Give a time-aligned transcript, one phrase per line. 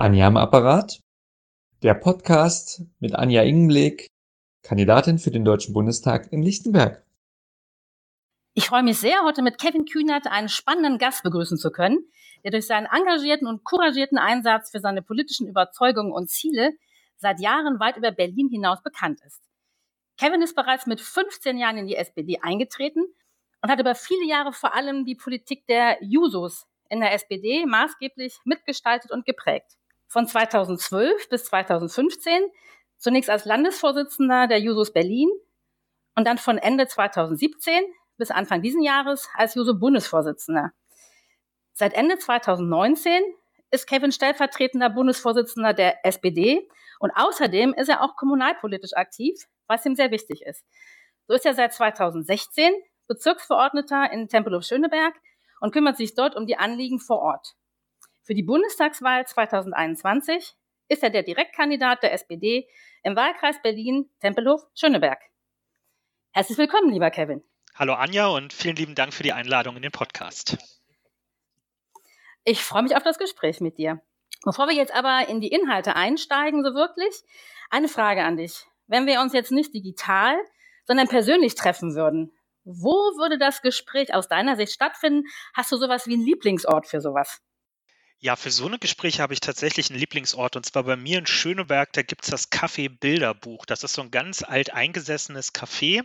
[0.00, 1.00] Anja am Apparat.
[1.82, 4.06] Der Podcast mit Anja Ingenblick,
[4.62, 7.04] Kandidatin für den Deutschen Bundestag in Lichtenberg.
[8.54, 11.98] Ich freue mich sehr, heute mit Kevin Kühnert einen spannenden Gast begrüßen zu können,
[12.44, 16.74] der durch seinen engagierten und couragierten Einsatz für seine politischen Überzeugungen und Ziele
[17.16, 19.42] seit Jahren weit über Berlin hinaus bekannt ist.
[20.16, 23.04] Kevin ist bereits mit 15 Jahren in die SPD eingetreten
[23.62, 28.38] und hat über viele Jahre vor allem die Politik der Jusos in der SPD maßgeblich
[28.44, 29.74] mitgestaltet und geprägt
[30.08, 32.42] von 2012 bis 2015,
[32.96, 35.28] zunächst als Landesvorsitzender der Jusos Berlin
[36.16, 37.84] und dann von Ende 2017
[38.16, 40.72] bis Anfang diesen Jahres als Juso-Bundesvorsitzender.
[41.74, 43.22] Seit Ende 2019
[43.70, 46.68] ist Kevin stellvertretender Bundesvorsitzender der SPD
[46.98, 50.64] und außerdem ist er auch kommunalpolitisch aktiv, was ihm sehr wichtig ist.
[51.28, 52.72] So ist er seit 2016
[53.06, 55.14] Bezirksverordneter in Tempelhof-Schöneberg
[55.60, 57.54] und kümmert sich dort um die Anliegen vor Ort.
[58.28, 60.54] Für die Bundestagswahl 2021
[60.88, 62.68] ist er der Direktkandidat der SPD
[63.02, 65.18] im Wahlkreis Berlin-Tempelhof-Schöneberg.
[66.32, 67.42] Herzlich willkommen, lieber Kevin.
[67.74, 70.58] Hallo Anja und vielen lieben Dank für die Einladung in den Podcast.
[72.44, 74.02] Ich freue mich auf das Gespräch mit dir.
[74.44, 77.22] Bevor wir jetzt aber in die Inhalte einsteigen, so wirklich,
[77.70, 78.66] eine Frage an dich.
[78.88, 80.36] Wenn wir uns jetzt nicht digital,
[80.84, 85.26] sondern persönlich treffen würden, wo würde das Gespräch aus deiner Sicht stattfinden?
[85.54, 87.40] Hast du sowas wie einen Lieblingsort für sowas?
[88.20, 91.26] Ja, für so eine Gespräche habe ich tatsächlich einen Lieblingsort und zwar bei mir in
[91.26, 93.64] Schöneberg, da gibt es das Café Bilderbuch.
[93.64, 96.02] Das ist so ein ganz alt eingesessenes Café.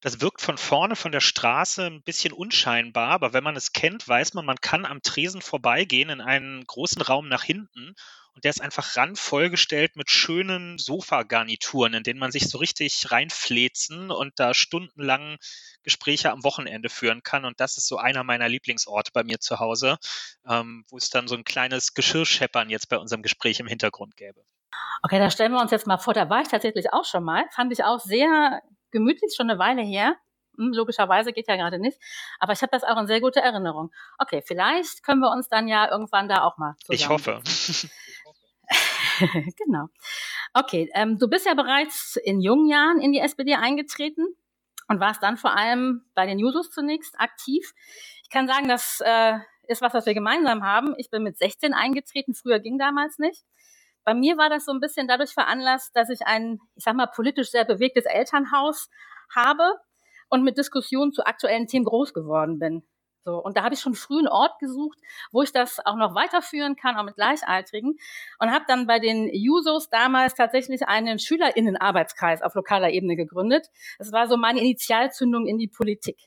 [0.00, 4.08] Das wirkt von vorne von der Straße ein bisschen unscheinbar, aber wenn man es kennt,
[4.08, 7.94] weiß man, man kann am Tresen vorbeigehen in einen großen Raum nach hinten
[8.34, 14.10] und der ist einfach randvollgestellt mit schönen Sofagarnituren, in denen man sich so richtig reinflezen
[14.10, 15.36] und da stundenlang
[15.82, 17.44] Gespräche am Wochenende führen kann.
[17.44, 19.98] Und das ist so einer meiner Lieblingsorte bei mir zu Hause,
[20.48, 24.42] ähm, wo es dann so ein kleines Geschirrscheppern jetzt bei unserem Gespräch im Hintergrund gäbe.
[25.02, 27.44] Okay, da stellen wir uns jetzt mal vor, da war ich tatsächlich auch schon mal.
[27.54, 30.16] Fand ich auch sehr gemütlich, schon eine Weile her.
[30.56, 31.98] Hm, logischerweise geht ja gerade nicht.
[32.38, 33.90] Aber ich habe das auch in sehr gute Erinnerung.
[34.18, 36.94] Okay, vielleicht können wir uns dann ja irgendwann da auch mal zusammen.
[36.94, 37.40] Ich hoffe.
[39.56, 39.88] genau.
[40.54, 44.26] Okay, ähm, du bist ja bereits in jungen Jahren in die SPD eingetreten
[44.88, 47.72] und warst dann vor allem bei den Jusos zunächst aktiv.
[48.22, 49.38] Ich kann sagen, das äh,
[49.68, 50.94] ist was, was wir gemeinsam haben.
[50.98, 53.44] Ich bin mit 16 eingetreten, früher ging damals nicht.
[54.04, 57.06] Bei mir war das so ein bisschen dadurch veranlasst, dass ich ein, ich sag mal,
[57.06, 58.88] politisch sehr bewegtes Elternhaus
[59.34, 59.62] habe
[60.28, 62.82] und mit Diskussionen zu aktuellen Themen groß geworden bin.
[63.24, 64.98] So, und da habe ich schon früh einen Ort gesucht,
[65.30, 67.98] wo ich das auch noch weiterführen kann, auch mit Gleichaltrigen.
[68.38, 73.68] Und habe dann bei den Jusos damals tatsächlich einen Schülerinnenarbeitskreis auf lokaler Ebene gegründet.
[73.98, 76.18] Das war so meine Initialzündung in die Politik.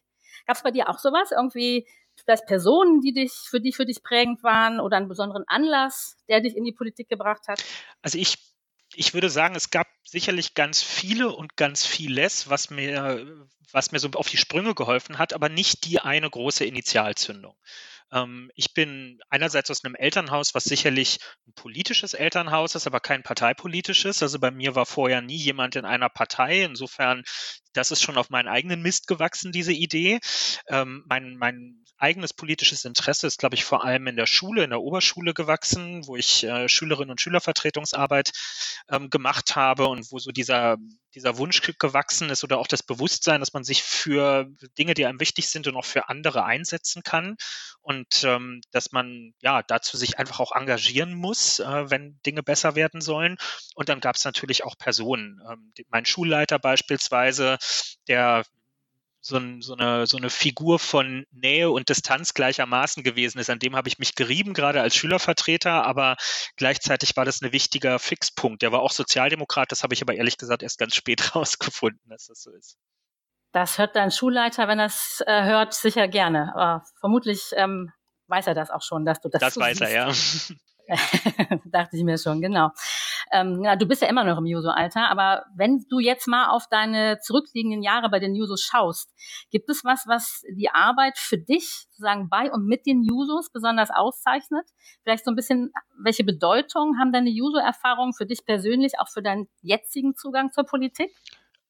[0.46, 1.32] Gab es bei dir auch sowas?
[1.32, 6.18] Irgendwie vielleicht Personen, die dich für dich für dich prägend waren oder einen besonderen Anlass,
[6.28, 7.64] der dich in die Politik gebracht hat?
[8.02, 8.53] Also ich
[8.96, 14.00] ich würde sagen, es gab sicherlich ganz viele und ganz vieles, was mir, was mir
[14.00, 17.56] so auf die Sprünge geholfen hat, aber nicht die eine große Initialzündung.
[18.12, 23.24] Ähm, ich bin einerseits aus einem Elternhaus, was sicherlich ein politisches Elternhaus ist, aber kein
[23.24, 24.22] parteipolitisches.
[24.22, 26.64] Also bei mir war vorher nie jemand in einer Partei.
[26.64, 27.24] Insofern,
[27.74, 30.20] das ist schon auf meinen eigenen Mist gewachsen, diese Idee.
[30.68, 34.72] Ähm, mein, mein eigenes politisches Interesse ist, glaube ich, vor allem in der Schule, in
[34.72, 38.32] der Oberschule gewachsen, wo ich äh, Schülerinnen und Schülervertretungsarbeit
[38.90, 40.78] ähm, gemacht habe und wo so dieser
[41.16, 45.20] dieser Wunsch gewachsen ist oder auch das Bewusstsein, dass man sich für Dinge, die einem
[45.20, 47.36] wichtig sind und auch für andere einsetzen kann
[47.82, 52.76] und ähm, dass man ja dazu sich einfach auch engagieren muss, äh, wenn Dinge besser
[52.76, 53.38] werden sollen.
[53.76, 55.42] Und dann gab es natürlich auch Personen.
[55.50, 57.58] Ähm, mein Schulleiter beispielsweise,
[58.08, 58.44] der
[59.26, 63.50] so, ein, so, eine, so eine Figur von Nähe und Distanz gleichermaßen gewesen ist.
[63.50, 66.18] An dem habe ich mich gerieben, gerade als Schülervertreter, aber
[66.58, 68.62] gleichzeitig war das ein wichtiger Fixpunkt.
[68.62, 72.26] Der war auch Sozialdemokrat, das habe ich aber ehrlich gesagt erst ganz spät rausgefunden, dass
[72.26, 72.78] das so ist.
[73.54, 76.52] Das hört dein Schulleiter, wenn er es äh, hört, sicher gerne.
[76.54, 77.92] Aber vermutlich ähm,
[78.28, 79.90] weiß er das auch schon, dass du das Das weiß siehst.
[79.90, 80.14] er, ja.
[81.66, 82.70] Dachte ich mir schon, genau.
[83.32, 86.68] Ähm, ja, du bist ja immer noch im Juso-Alter, aber wenn du jetzt mal auf
[86.70, 89.10] deine zurückliegenden Jahre bei den Jusos schaust,
[89.50, 93.90] gibt es was, was die Arbeit für dich sozusagen bei und mit den Jusos besonders
[93.92, 94.68] auszeichnet?
[95.04, 95.72] Vielleicht so ein bisschen,
[96.04, 101.12] welche Bedeutung haben deine Juso-Erfahrungen für dich persönlich, auch für deinen jetzigen Zugang zur Politik?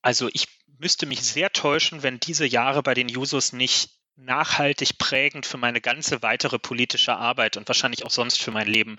[0.01, 0.47] Also ich
[0.79, 5.81] müsste mich sehr täuschen, wenn diese Jahre bei den Jusos nicht nachhaltig prägend für meine
[5.81, 8.97] ganze weitere politische Arbeit und wahrscheinlich auch sonst für mein Leben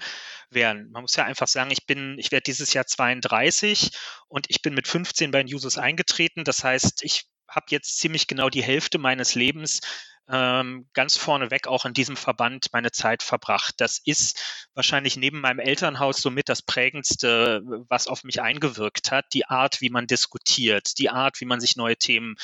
[0.51, 0.91] wären.
[0.91, 3.91] Man muss ja einfach sagen, ich bin, ich werde dieses Jahr 32
[4.29, 6.45] und ich bin mit 15 bei den Users eingetreten.
[6.45, 9.81] Das heißt, ich habe jetzt ziemlich genau die Hälfte meines Lebens
[10.29, 13.75] ähm, ganz vorneweg auch in diesem Verband meine Zeit verbracht.
[13.79, 19.27] Das ist wahrscheinlich neben meinem Elternhaus somit das prägendste, was auf mich eingewirkt hat.
[19.35, 22.37] Die Art, wie man diskutiert, die Art, wie man sich neue Themen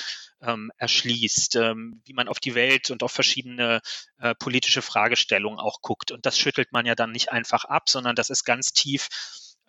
[0.42, 3.80] ähm, erschließt, ähm, wie man auf die Welt und auf verschiedene
[4.18, 6.12] äh, politische Fragestellungen auch guckt.
[6.12, 9.08] Und das schüttelt man ja dann nicht einfach ab, sondern das ist ganz tief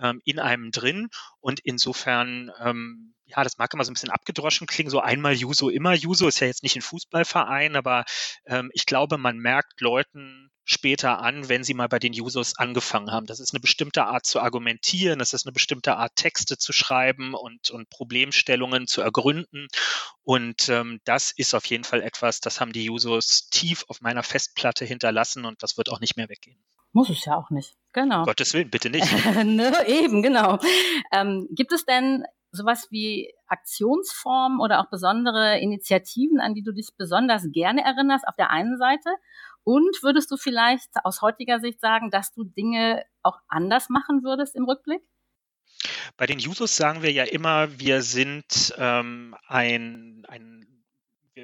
[0.01, 1.09] ähm, in einem drin.
[1.39, 5.69] Und insofern, ähm, ja, das mag immer so ein bisschen abgedroschen klingen, so einmal Juso,
[5.69, 8.05] immer Juso, ist ja jetzt nicht ein Fußballverein, aber
[8.45, 13.11] ähm, ich glaube, man merkt Leuten später an, wenn sie mal bei den Jusos angefangen
[13.11, 13.25] haben.
[13.25, 17.33] Das ist eine bestimmte Art zu argumentieren, das ist eine bestimmte Art Texte zu schreiben
[17.33, 19.67] und, und Problemstellungen zu ergründen.
[20.23, 24.23] Und ähm, das ist auf jeden Fall etwas, das haben die Jusos tief auf meiner
[24.23, 26.63] Festplatte hinterlassen und das wird auch nicht mehr weggehen.
[26.93, 27.75] Muss es ja auch nicht.
[27.93, 28.23] Genau.
[28.23, 29.11] Gottes Willen, bitte nicht.
[29.43, 30.59] ne, eben, genau.
[31.11, 36.89] Ähm, gibt es denn sowas wie Aktionsformen oder auch besondere Initiativen, an die du dich
[36.97, 39.09] besonders gerne erinnerst, auf der einen Seite?
[39.63, 44.55] Und würdest du vielleicht aus heutiger Sicht sagen, dass du Dinge auch anders machen würdest
[44.55, 45.01] im Rückblick?
[46.17, 50.70] Bei den Jusos sagen wir ja immer, wir sind ähm, ein, ein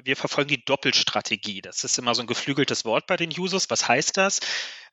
[0.04, 1.60] wir verfolgen die Doppelstrategie.
[1.60, 3.70] Das ist immer so ein geflügeltes Wort bei den Jusos.
[3.70, 4.40] Was heißt das?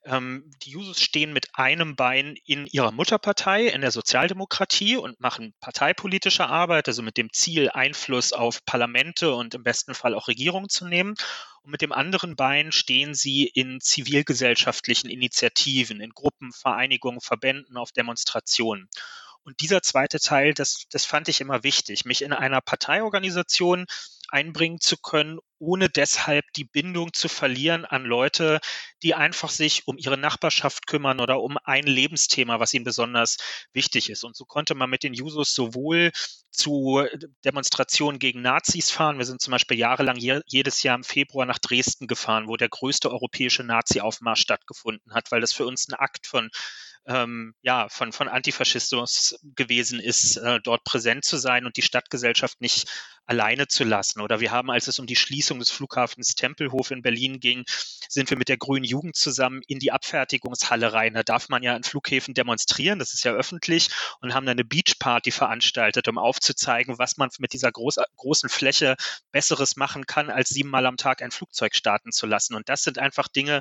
[0.04, 5.54] Ähm, die Jusos stehen mit einem Bein in ihrer Mutterpartei, in der Sozialdemokratie und machen
[5.60, 10.68] parteipolitische Arbeit, also mit dem Ziel, Einfluss auf Parlamente und im besten Fall auch Regierungen
[10.68, 11.14] zu nehmen.
[11.62, 17.92] Und mit dem anderen Bein stehen sie in zivilgesellschaftlichen Initiativen, in Gruppen, Vereinigungen, Verbänden, auf
[17.92, 18.88] Demonstrationen.
[19.46, 23.86] Und dieser zweite Teil, das, das fand ich immer wichtig, mich in einer Parteiorganisation
[24.28, 28.60] einbringen zu können, ohne deshalb die Bindung zu verlieren an Leute,
[29.02, 33.38] die einfach sich um ihre Nachbarschaft kümmern oder um ein Lebensthema, was ihnen besonders
[33.72, 34.24] wichtig ist.
[34.24, 36.12] Und so konnte man mit den Jusos sowohl
[36.50, 37.04] zu
[37.44, 39.18] Demonstrationen gegen Nazis fahren.
[39.18, 42.68] Wir sind zum Beispiel jahrelang je, jedes Jahr im Februar nach Dresden gefahren, wo der
[42.68, 46.50] größte europäische Nazi-Aufmarsch stattgefunden hat, weil das für uns ein Akt von
[47.06, 52.60] ähm, ja, von, von Antifaschismus gewesen ist, äh, dort präsent zu sein und die Stadtgesellschaft
[52.60, 52.90] nicht
[53.26, 54.20] alleine zu lassen.
[54.20, 57.64] Oder wir haben, als es um die Schließung des Flughafens Tempelhof in Berlin ging,
[58.08, 61.14] sind wir mit der Grünen Jugend zusammen in die Abfertigungshalle rein.
[61.14, 63.88] Da darf man ja an Flughäfen demonstrieren, das ist ja öffentlich,
[64.20, 68.96] und haben dann eine Beachparty veranstaltet, um aufzuzeigen, was man mit dieser groß, großen Fläche
[69.32, 72.54] Besseres machen kann, als siebenmal am Tag ein Flugzeug starten zu lassen.
[72.54, 73.60] Und das sind einfach Dinge,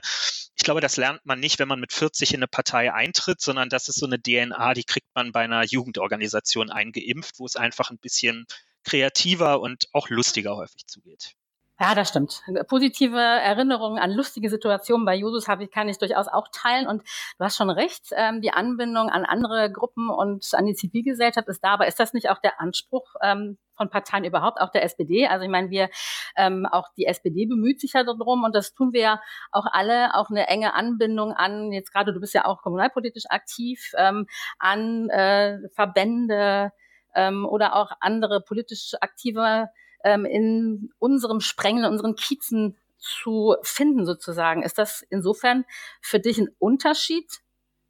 [0.56, 3.70] ich glaube, das lernt man nicht, wenn man mit 40 in eine Partei eintritt, sondern
[3.70, 7.90] das ist so eine DNA, die kriegt man bei einer Jugendorganisation eingeimpft, wo es einfach
[7.90, 8.46] ein bisschen
[8.86, 11.36] kreativer und auch lustiger häufig zugeht.
[11.78, 12.42] Ja, das stimmt.
[12.70, 16.88] Positive Erinnerungen an lustige Situationen bei Jusus habe ich, kann ich durchaus auch teilen.
[16.88, 17.04] Und
[17.38, 21.62] du hast schon recht, ähm, die Anbindung an andere Gruppen und an die Zivilgesellschaft ist
[21.66, 21.74] da.
[21.74, 25.28] Aber ist das nicht auch der Anspruch ähm, von Parteien überhaupt, auch der SPD?
[25.28, 25.90] Also ich meine, wir,
[26.38, 29.22] ähm, auch die SPD bemüht sich ja darum und das tun wir ja
[29.52, 33.92] auch alle, auch eine enge Anbindung an, jetzt gerade du bist ja auch kommunalpolitisch aktiv,
[33.98, 34.28] ähm,
[34.60, 36.72] an äh, Verbände,
[37.16, 39.70] ähm, oder auch andere politisch aktive
[40.04, 44.64] ähm, in unserem Sprengel, in unseren Kiezen zu finden sozusagen.
[44.64, 45.66] Ist das insofern
[46.02, 47.30] für dich ein Unterschied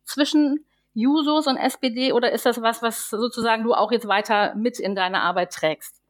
[0.04, 4.80] zwischen Jusos und SPD oder ist das was, was sozusagen du auch jetzt weiter mit
[4.80, 6.02] in deine Arbeit trägst?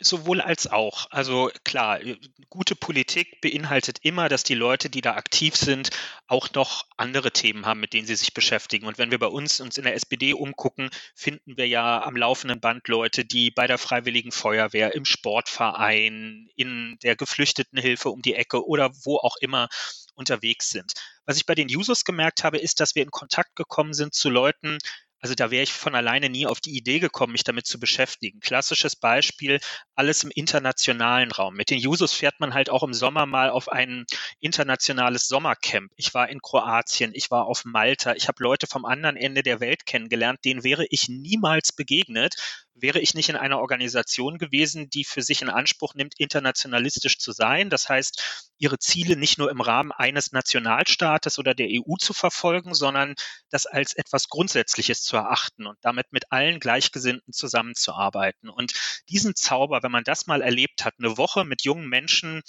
[0.00, 1.06] Sowohl als auch.
[1.10, 2.18] Also klar, äh,
[2.48, 5.90] gute Politik beinhaltet immer, dass die Leute, die da aktiv sind,
[6.26, 8.86] auch noch andere Themen haben, mit denen sie sich beschäftigen.
[8.86, 12.60] Und wenn wir bei uns uns in der SPD umgucken, finden wir ja am laufenden
[12.60, 18.66] Band Leute, die bei der Freiwilligen Feuerwehr, im Sportverein, in der Geflüchtetenhilfe um die Ecke
[18.66, 19.68] oder wo auch immer
[20.14, 20.92] unterwegs sind.
[21.26, 24.30] Was ich bei den Users gemerkt habe, ist, dass wir in Kontakt gekommen sind zu
[24.30, 24.78] Leuten,
[25.24, 28.40] also da wäre ich von alleine nie auf die Idee gekommen, mich damit zu beschäftigen.
[28.40, 29.58] Klassisches Beispiel,
[29.94, 31.54] alles im internationalen Raum.
[31.54, 34.04] Mit den Jusos fährt man halt auch im Sommer mal auf ein
[34.40, 35.90] internationales Sommercamp.
[35.96, 39.60] Ich war in Kroatien, ich war auf Malta, ich habe Leute vom anderen Ende der
[39.60, 42.34] Welt kennengelernt, denen wäre ich niemals begegnet,
[42.74, 47.32] wäre ich nicht in einer Organisation gewesen, die für sich in Anspruch nimmt, internationalistisch zu
[47.32, 47.70] sein.
[47.70, 52.74] Das heißt, ihre Ziele nicht nur im Rahmen eines Nationalstaates oder der EU zu verfolgen,
[52.74, 53.14] sondern
[53.50, 58.48] das als etwas Grundsätzliches zu erachten und damit mit allen Gleichgesinnten zusammenzuarbeiten.
[58.48, 58.72] Und
[59.08, 62.42] diesen Zauber, wenn man das mal erlebt hat, eine Woche mit jungen Menschen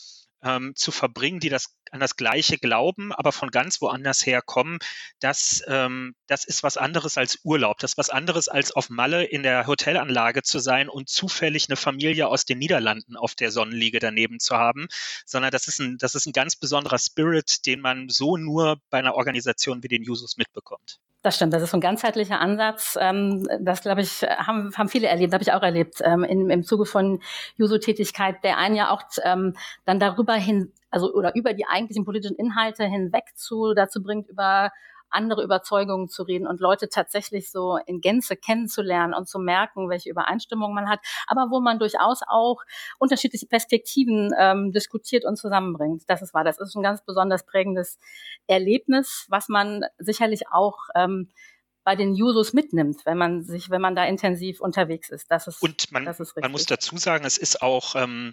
[0.45, 4.79] ähm, zu verbringen, die das an das Gleiche glauben, aber von ganz woanders herkommen,
[5.19, 7.79] das, ähm, das ist was anderes als Urlaub.
[7.79, 11.77] Das ist was anderes als auf Malle in der Hotelanlage zu sein und zufällig eine
[11.77, 14.87] Familie aus den Niederlanden auf der Sonnenliege daneben zu haben,
[15.25, 18.99] sondern das ist ein, das ist ein ganz besonderer Spirit, den man so nur bei
[18.99, 20.99] einer Organisation wie den Jusos mitbekommt.
[21.25, 22.99] Das stimmt, das ist so ein ganzheitlicher Ansatz.
[23.01, 26.61] Ähm, das, glaube ich, haben, haben viele erlebt, habe ich auch erlebt, ähm, in, im
[26.61, 27.19] Zuge von
[27.57, 29.55] Juso-Tätigkeit, der einen ja auch ähm,
[29.85, 34.71] dann darüber hin, also oder über die eigentlichen politischen Inhalte hinweg zu, dazu bringt, über
[35.09, 40.09] andere Überzeugungen zu reden und Leute tatsächlich so in Gänze kennenzulernen und zu merken, welche
[40.09, 42.61] Übereinstimmung man hat, aber wo man durchaus auch
[42.99, 46.03] unterschiedliche Perspektiven ähm, diskutiert und zusammenbringt.
[46.07, 46.43] Das ist wahr.
[46.43, 47.99] Das ist ein ganz besonders prägendes
[48.47, 51.31] Erlebnis, was man sicherlich auch ähm,
[51.85, 55.29] bei den Jusos mitnimmt, wenn man sich, wenn man da intensiv unterwegs ist.
[55.29, 58.31] Das ist, und man, das ist man muss dazu sagen, es ist auch ähm,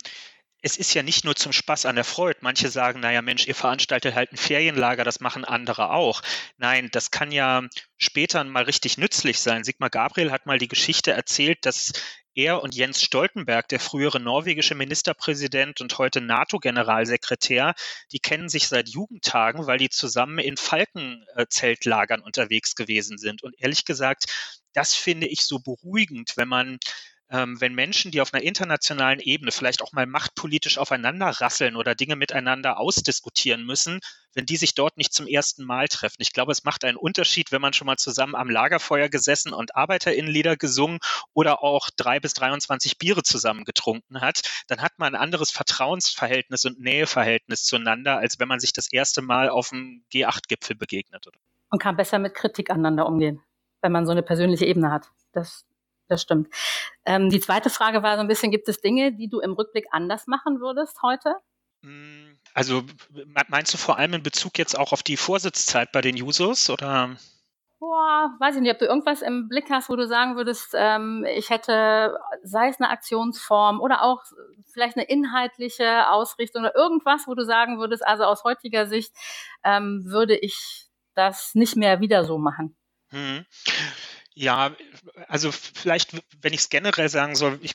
[0.63, 2.39] es ist ja nicht nur zum Spaß an der Freude.
[2.43, 6.23] Manche sagen, naja, Mensch, ihr veranstaltet halt ein Ferienlager, das machen andere auch.
[6.57, 7.63] Nein, das kann ja
[7.99, 9.65] später mal richtig nützlich sein.
[9.65, 11.93] Sigmar Gabriel hat mal die Geschichte erzählt, dass
[12.35, 17.75] er und Jens Stoltenberg, der frühere norwegische Ministerpräsident und heute NATO-Generalsekretär,
[18.13, 23.43] die kennen sich seit Jugendtagen, weil die zusammen in Falkenzeltlagern unterwegs gewesen sind.
[23.43, 24.27] Und ehrlich gesagt,
[24.73, 26.79] das finde ich so beruhigend, wenn man
[27.33, 31.95] ähm, wenn Menschen, die auf einer internationalen Ebene vielleicht auch mal machtpolitisch aufeinander rasseln oder
[31.95, 34.01] Dinge miteinander ausdiskutieren müssen,
[34.35, 36.17] wenn die sich dort nicht zum ersten Mal treffen.
[36.19, 39.75] Ich glaube, es macht einen Unterschied, wenn man schon mal zusammen am Lagerfeuer gesessen und
[39.75, 40.99] Arbeiterinnenlieder gesungen
[41.33, 44.43] oder auch drei bis 23 Biere zusammen getrunken hat.
[44.69, 49.23] Dann hat man ein anderes Vertrauensverhältnis und Näheverhältnis zueinander, als wenn man sich das erste
[49.23, 51.27] Mal auf dem G8-Gipfel begegnet.
[51.71, 53.41] Und kann besser mit Kritik aneinander umgehen,
[53.81, 55.09] wenn man so eine persönliche Ebene hat.
[55.33, 55.65] Das
[56.13, 56.49] das stimmt.
[57.05, 59.87] Ähm, die zweite Frage war so ein bisschen, gibt es Dinge, die du im Rückblick
[59.91, 61.37] anders machen würdest heute?
[61.83, 62.85] Hm, also
[63.49, 67.17] meinst du vor allem in Bezug jetzt auch auf die Vorsitzzeit bei den Jusos oder?
[67.81, 71.27] Boah, weiß ich nicht, ob du irgendwas im Blick hast, wo du sagen würdest, ähm,
[71.35, 74.23] ich hätte, sei es eine Aktionsform oder auch
[74.73, 79.13] vielleicht eine inhaltliche Ausrichtung oder irgendwas, wo du sagen würdest, also aus heutiger Sicht
[79.65, 82.77] ähm, würde ich das nicht mehr wieder so machen.
[83.11, 83.45] Hm.
[84.35, 84.75] Ja,
[85.29, 87.75] also vielleicht, wenn ich es generell sagen soll, ich,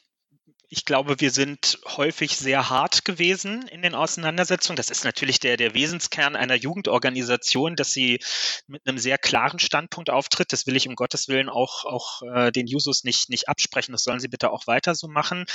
[0.70, 4.76] ich glaube, wir sind häufig sehr hart gewesen in den Auseinandersetzungen.
[4.76, 8.20] Das ist natürlich der, der Wesenskern einer Jugendorganisation, dass sie
[8.66, 10.52] mit einem sehr klaren Standpunkt auftritt.
[10.52, 13.94] Das will ich um Gottes Willen auch, auch äh, den Jusos nicht, nicht absprechen.
[13.94, 15.46] Das sollen sie bitte auch weiter so machen.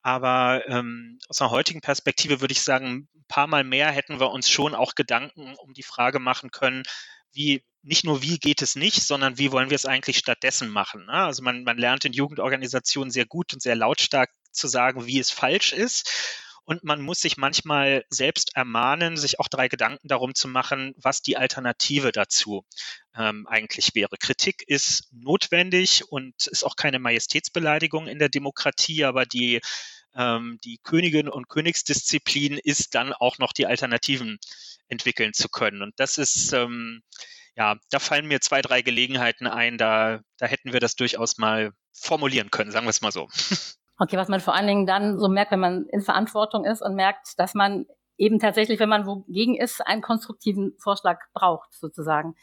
[0.00, 4.30] Aber ähm, aus einer heutigen Perspektive würde ich sagen, ein paar Mal mehr hätten wir
[4.30, 6.82] uns schon auch Gedanken um die Frage machen können,
[7.32, 11.06] wie nicht nur wie geht es nicht, sondern wie wollen wir es eigentlich stattdessen machen.
[11.06, 11.12] Ne?
[11.12, 15.30] Also man, man lernt in Jugendorganisationen sehr gut und sehr lautstark zu sagen, wie es
[15.30, 16.08] falsch ist.
[16.64, 21.20] Und man muss sich manchmal selbst ermahnen, sich auch drei Gedanken darum zu machen, was
[21.20, 22.64] die Alternative dazu
[23.16, 24.16] ähm, eigentlich wäre.
[24.16, 29.60] Kritik ist notwendig und ist auch keine Majestätsbeleidigung in der Demokratie, aber die
[30.14, 34.38] ähm, die Königin und Königsdisziplin ist dann auch noch die Alternativen
[34.88, 35.82] entwickeln zu können.
[35.82, 37.02] Und das ist, ähm,
[37.56, 41.72] ja, da fallen mir zwei, drei Gelegenheiten ein, da, da hätten wir das durchaus mal
[41.92, 43.28] formulieren können, sagen wir es mal so.
[43.98, 46.96] Okay, was man vor allen Dingen dann so merkt, wenn man in Verantwortung ist und
[46.96, 52.34] merkt, dass man eben tatsächlich, wenn man wogegen ist, einen konstruktiven Vorschlag braucht, sozusagen.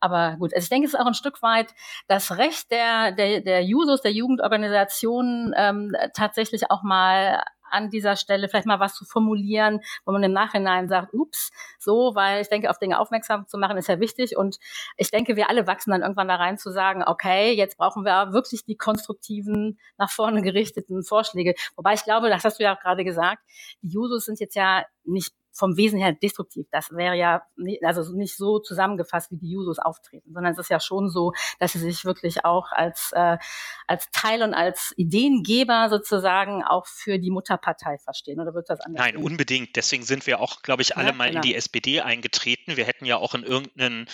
[0.00, 1.74] Aber gut, also ich denke, es ist auch ein Stück weit
[2.08, 8.48] das Recht der, der, der Jusos, der Jugendorganisationen, ähm, tatsächlich auch mal an dieser Stelle
[8.48, 12.70] vielleicht mal was zu formulieren, wo man im Nachhinein sagt, ups, so, weil ich denke,
[12.70, 14.58] auf Dinge aufmerksam zu machen ist ja wichtig und
[14.96, 18.32] ich denke, wir alle wachsen dann irgendwann da rein zu sagen, okay, jetzt brauchen wir
[18.32, 21.54] wirklich die konstruktiven, nach vorne gerichteten Vorschläge.
[21.76, 23.42] Wobei ich glaube, das hast du ja auch gerade gesagt,
[23.82, 26.66] die Jusos sind jetzt ja nicht vom Wesen her destruktiv.
[26.70, 30.70] Das wäre ja nicht, also nicht so zusammengefasst, wie die Jusos auftreten, sondern es ist
[30.70, 33.38] ja schon so, dass sie sich wirklich auch als, äh,
[33.86, 38.40] als Teil und als Ideengeber sozusagen auch für die Mutterpartei verstehen.
[38.40, 39.04] Oder wird das anders?
[39.04, 39.76] Nein, unbedingt.
[39.76, 41.38] Deswegen sind wir auch, glaube ich, alle ja, mal genau.
[41.38, 42.76] in die SPD eingetreten.
[42.76, 44.06] Wir hätten ja auch in irgendeinen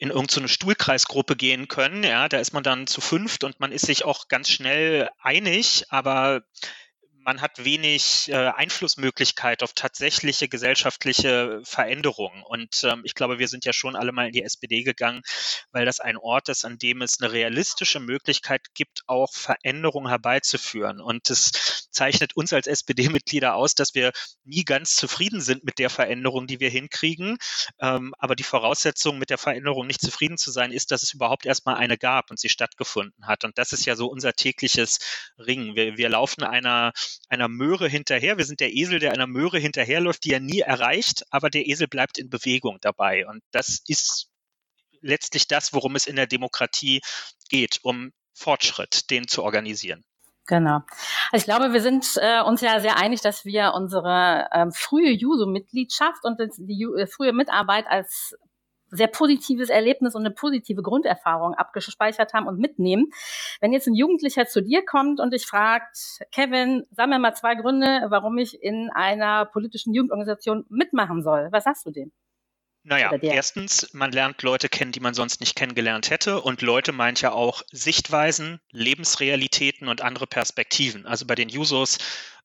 [0.00, 2.04] in irgendeine Stuhlkreisgruppe gehen können.
[2.04, 5.86] Ja, da ist man dann zu fünft und man ist sich auch ganz schnell einig,
[5.88, 6.42] aber
[7.28, 12.42] man hat wenig äh, Einflussmöglichkeit auf tatsächliche gesellschaftliche Veränderungen.
[12.42, 15.20] Und ähm, ich glaube, wir sind ja schon alle mal in die SPD gegangen,
[15.70, 21.02] weil das ein Ort ist, an dem es eine realistische Möglichkeit gibt, auch Veränderungen herbeizuführen.
[21.02, 24.12] Und es zeichnet uns als SPD-Mitglieder aus, dass wir
[24.44, 27.36] nie ganz zufrieden sind mit der Veränderung, die wir hinkriegen.
[27.78, 31.44] Ähm, aber die Voraussetzung, mit der Veränderung nicht zufrieden zu sein, ist, dass es überhaupt
[31.44, 33.44] erstmal eine gab und sie stattgefunden hat.
[33.44, 34.98] Und das ist ja so unser tägliches
[35.36, 35.74] Ringen.
[35.76, 36.94] Wir, wir laufen einer
[37.28, 38.38] einer Möhre hinterher.
[38.38, 41.88] Wir sind der Esel, der einer Möhre hinterherläuft, die er nie erreicht, aber der Esel
[41.88, 43.26] bleibt in Bewegung dabei.
[43.26, 44.30] Und das ist
[45.00, 47.00] letztlich das, worum es in der Demokratie
[47.48, 50.04] geht, um Fortschritt, den zu organisieren.
[50.46, 50.80] Genau.
[51.30, 55.10] Also ich glaube, wir sind äh, uns ja sehr einig, dass wir unsere ähm, frühe
[55.10, 58.34] JUSO-Mitgliedschaft und die äh, frühe Mitarbeit als
[58.90, 63.10] sehr positives Erlebnis und eine positive Grunderfahrung abgespeichert haben und mitnehmen.
[63.60, 67.54] Wenn jetzt ein Jugendlicher zu dir kommt und dich fragt, Kevin, sag mir mal zwei
[67.54, 71.48] Gründe, warum ich in einer politischen Jugendorganisation mitmachen soll.
[71.50, 72.12] Was sagst du dem?
[72.84, 76.40] Naja, erstens, man lernt Leute kennen, die man sonst nicht kennengelernt hätte.
[76.40, 81.04] Und Leute meint ja auch Sichtweisen, Lebensrealitäten und andere Perspektiven.
[81.04, 81.98] Also bei den Jusos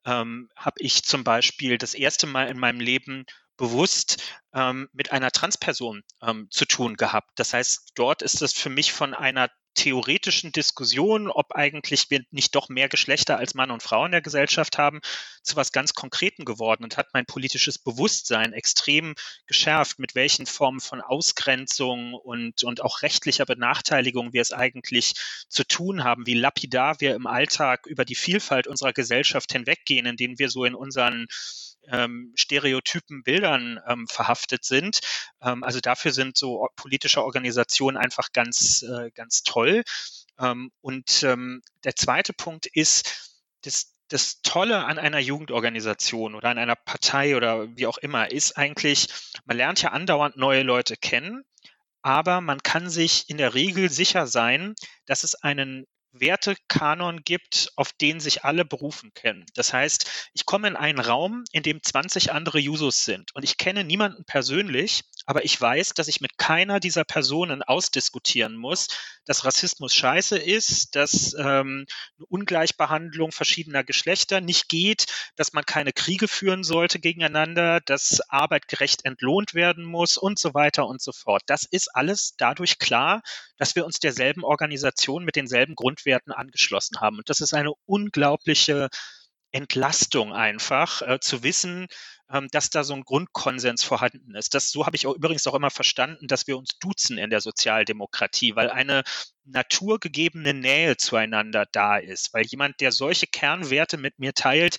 [0.06, 3.26] ähm, habe ich zum Beispiel das erste Mal in meinem Leben
[3.64, 4.22] bewusst
[4.54, 7.32] ähm, mit einer Transperson ähm, zu tun gehabt.
[7.36, 12.54] Das heißt, dort ist es für mich von einer theoretischen Diskussion, ob eigentlich wir nicht
[12.56, 15.00] doch mehr Geschlechter als Mann und Frau in der Gesellschaft haben,
[15.44, 19.16] zu was ganz Konkreten geworden und hat mein politisches Bewusstsein extrem
[19.48, 25.14] geschärft, mit welchen Formen von Ausgrenzung und, und auch rechtlicher Benachteiligung wir es eigentlich
[25.48, 30.38] zu tun haben, wie lapidar wir im Alltag über die Vielfalt unserer Gesellschaft hinweggehen, indem
[30.38, 31.28] wir so in unseren
[31.88, 35.00] ähm, stereotypen Bildern ähm, verhaftet sind.
[35.42, 39.84] Ähm, also dafür sind so politische Organisationen einfach ganz, äh, ganz toll.
[40.40, 46.58] Ähm, und ähm, der zweite Punkt ist, das, das Tolle an einer Jugendorganisation oder an
[46.58, 49.08] einer Partei oder wie auch immer ist eigentlich,
[49.46, 51.44] man lernt ja andauernd neue Leute kennen,
[52.02, 54.76] aber man kann sich in der Regel sicher sein,
[55.06, 59.46] dass es einen Wertekanon gibt, auf den sich alle berufen können.
[59.56, 63.58] Das heißt, ich komme in einen Raum, in dem 20 andere Jusos sind und ich
[63.58, 68.88] kenne niemanden persönlich, aber ich weiß, dass ich mit keiner dieser Personen ausdiskutieren muss,
[69.26, 71.86] dass Rassismus scheiße ist, dass ähm,
[72.18, 78.68] eine Ungleichbehandlung verschiedener Geschlechter nicht geht, dass man keine Kriege führen sollte gegeneinander, dass Arbeit
[78.68, 81.44] gerecht entlohnt werden muss und so weiter und so fort.
[81.46, 83.22] Das ist alles dadurch klar,
[83.58, 87.18] dass wir uns derselben Organisation mit denselben Grundwerten angeschlossen haben.
[87.18, 88.90] Und das ist eine unglaubliche
[89.52, 91.88] Entlastung einfach, äh, zu wissen,
[92.52, 94.54] dass da so ein Grundkonsens vorhanden ist.
[94.54, 97.42] Das, so habe ich auch übrigens auch immer verstanden, dass wir uns duzen in der
[97.42, 99.04] Sozialdemokratie, weil eine
[99.46, 104.78] naturgegebene Nähe zueinander da ist, weil jemand, der solche Kernwerte mit mir teilt,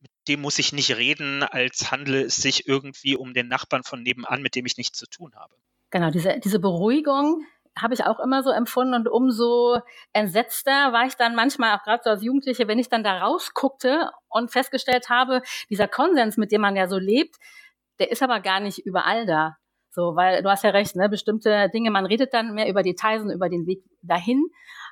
[0.00, 4.02] mit dem muss ich nicht reden, als handle es sich irgendwie um den Nachbarn von
[4.02, 5.54] nebenan, mit dem ich nichts zu tun habe.
[5.90, 7.46] Genau, diese, diese Beruhigung,
[7.78, 9.80] habe ich auch immer so empfunden und umso
[10.12, 14.10] entsetzter war ich dann manchmal auch gerade so als Jugendliche, wenn ich dann da rausguckte
[14.28, 17.36] und festgestellt habe, dieser Konsens, mit dem man ja so lebt,
[17.98, 19.56] der ist aber gar nicht überall da.
[19.96, 23.22] So, weil du hast ja recht, ne, bestimmte Dinge, man redet dann mehr über Details
[23.22, 24.44] und über den Weg dahin,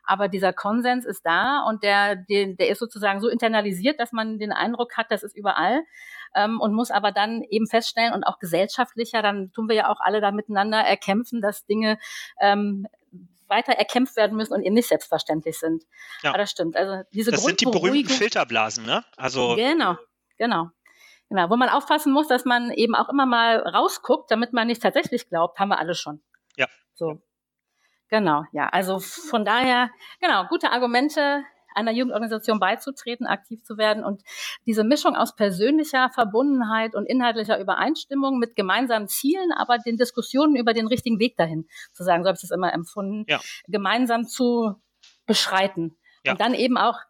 [0.03, 4.39] aber dieser Konsens ist da und der, der, der ist sozusagen so internalisiert, dass man
[4.39, 5.83] den Eindruck hat, das ist überall
[6.35, 10.01] ähm, und muss aber dann eben feststellen und auch gesellschaftlicher, dann tun wir ja auch
[10.01, 11.99] alle da miteinander erkämpfen, dass Dinge
[12.41, 12.87] ähm,
[13.47, 15.85] weiter erkämpft werden müssen und eben nicht selbstverständlich sind.
[16.23, 16.31] Ja.
[16.31, 16.79] Aber das stimmt.
[16.79, 19.05] Also diese das sind die berühmten Filterblasen, ne?
[19.19, 19.99] Also genau,
[20.39, 20.71] genau.
[21.35, 24.81] Genau, wo man aufpassen muss, dass man eben auch immer mal rausguckt, damit man nicht
[24.81, 26.23] tatsächlich glaubt, haben wir alle schon.
[26.57, 26.69] Ja.
[26.95, 27.21] So.
[28.09, 28.69] Genau, ja.
[28.69, 31.43] Also von daher, genau, gute Argumente,
[31.75, 34.05] einer Jugendorganisation beizutreten, aktiv zu werden.
[34.05, 34.23] Und
[34.65, 40.73] diese Mischung aus persönlicher Verbundenheit und inhaltlicher Übereinstimmung mit gemeinsamen Zielen, aber den Diskussionen über
[40.73, 43.41] den richtigen Weg dahin, zu sagen, so habe ich das immer empfunden, ja.
[43.67, 44.77] gemeinsam zu
[45.27, 45.97] beschreiten.
[46.23, 46.31] Ja.
[46.31, 47.01] Und dann eben auch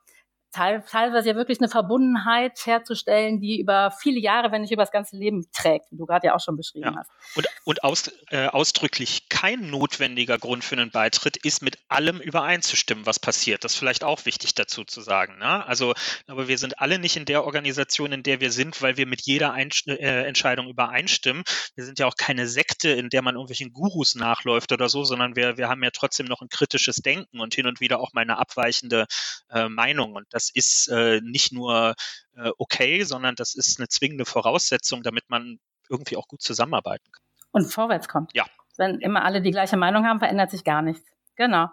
[0.54, 5.16] teilweise ja wirklich eine Verbundenheit herzustellen, die über viele Jahre, wenn nicht über das ganze
[5.16, 6.96] Leben trägt, wie du gerade ja auch schon beschrieben ja.
[6.96, 7.10] hast.
[7.36, 13.06] Und, und aus, äh, ausdrücklich kein notwendiger Grund für einen Beitritt ist, mit allem übereinzustimmen,
[13.06, 13.64] was passiert.
[13.64, 15.38] Das ist vielleicht auch wichtig dazu zu sagen.
[15.38, 15.66] Ne?
[15.66, 15.94] Also,
[16.26, 19.22] aber wir sind alle nicht in der Organisation, in der wir sind, weil wir mit
[19.22, 21.42] jeder Einsch äh, Entscheidung übereinstimmen.
[21.74, 25.36] Wir sind ja auch keine Sekte, in der man irgendwelchen Gurus nachläuft oder so, sondern
[25.36, 28.22] wir, wir haben ja trotzdem noch ein kritisches Denken und hin und wieder auch mal
[28.22, 29.06] eine abweichende
[29.50, 30.14] äh, Meinung.
[30.14, 31.94] Und das das ist äh, nicht nur
[32.36, 37.22] äh, okay, sondern das ist eine zwingende Voraussetzung, damit man irgendwie auch gut zusammenarbeiten kann.
[37.52, 38.32] Und vorwärts kommt.
[38.34, 38.44] Ja.
[38.76, 41.08] Wenn immer alle die gleiche Meinung haben, verändert sich gar nichts.
[41.36, 41.68] Genau.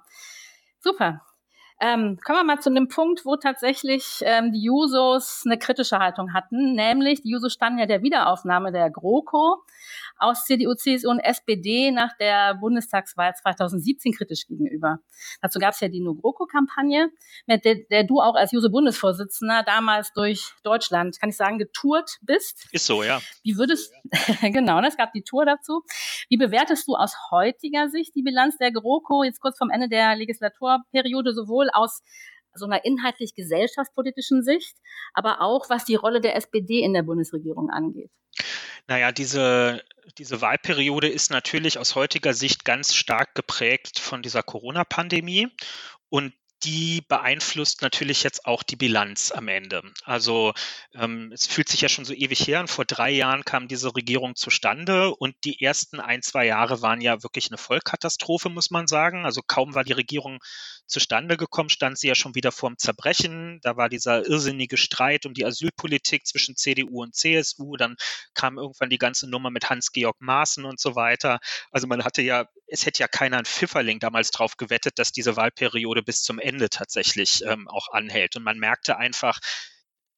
[0.79, 1.21] Super.
[1.84, 6.32] Ähm, kommen wir mal zu einem Punkt, wo tatsächlich ähm, die Jusos eine kritische Haltung
[6.32, 9.63] hatten, nämlich die Jusos standen ja der Wiederaufnahme der GroKo
[10.22, 15.00] aus CDU, CSU und SPD nach der Bundestagswahl 2017 kritisch gegenüber.
[15.41, 17.10] Dazu gab es ja die No-GroKo-Kampagne,
[17.48, 22.67] mit der, der, du auch als Juso-Bundesvorsitzender damals durch Deutschland, kann ich sagen, getourt bist.
[22.72, 23.20] Ist so, ja.
[23.44, 23.91] Wie würdest,
[24.41, 25.84] genau, ne, es gab die Tour dazu.
[26.30, 30.15] Wie bewertest du aus heutiger Sicht die Bilanz der GroKo jetzt kurz vom Ende der
[30.15, 32.03] Legislaturperiode sowohl aus
[32.53, 34.77] so einer inhaltlich gesellschaftspolitischen Sicht,
[35.13, 38.12] aber auch was die Rolle der SPD in der Bundesregierung angeht.
[38.88, 39.84] Naja, diese,
[40.17, 45.47] diese Wahlperiode ist natürlich aus heutiger Sicht ganz stark geprägt von dieser Corona-Pandemie.
[46.10, 49.82] Und die beeinflusst natürlich jetzt auch die Bilanz am Ende.
[50.04, 50.54] Also
[50.93, 53.95] ähm, es fühlt sich ja schon so ewig her und vor drei Jahren kam diese
[53.95, 58.88] Regierung zustande und die ersten ein, zwei Jahre waren ja wirklich eine Vollkatastrophe, muss man
[58.88, 59.26] sagen.
[59.26, 60.39] Also kaum war die Regierung
[60.86, 63.60] zustande gekommen, stand sie ja schon wieder vorm Zerbrechen.
[63.63, 67.78] Da war dieser irrsinnige Streit um die Asylpolitik zwischen CDU und CSU.
[67.78, 67.95] Dann
[68.34, 71.39] kam irgendwann die ganze Nummer mit Hans-Georg Maaßen und so weiter.
[71.71, 75.36] Also man hatte ja, es hätte ja keiner ein Pfifferling damals drauf gewettet, dass diese
[75.38, 78.36] Wahlperiode bis zum Ende tatsächlich ähm, auch anhält.
[78.36, 79.40] Und man merkte einfach,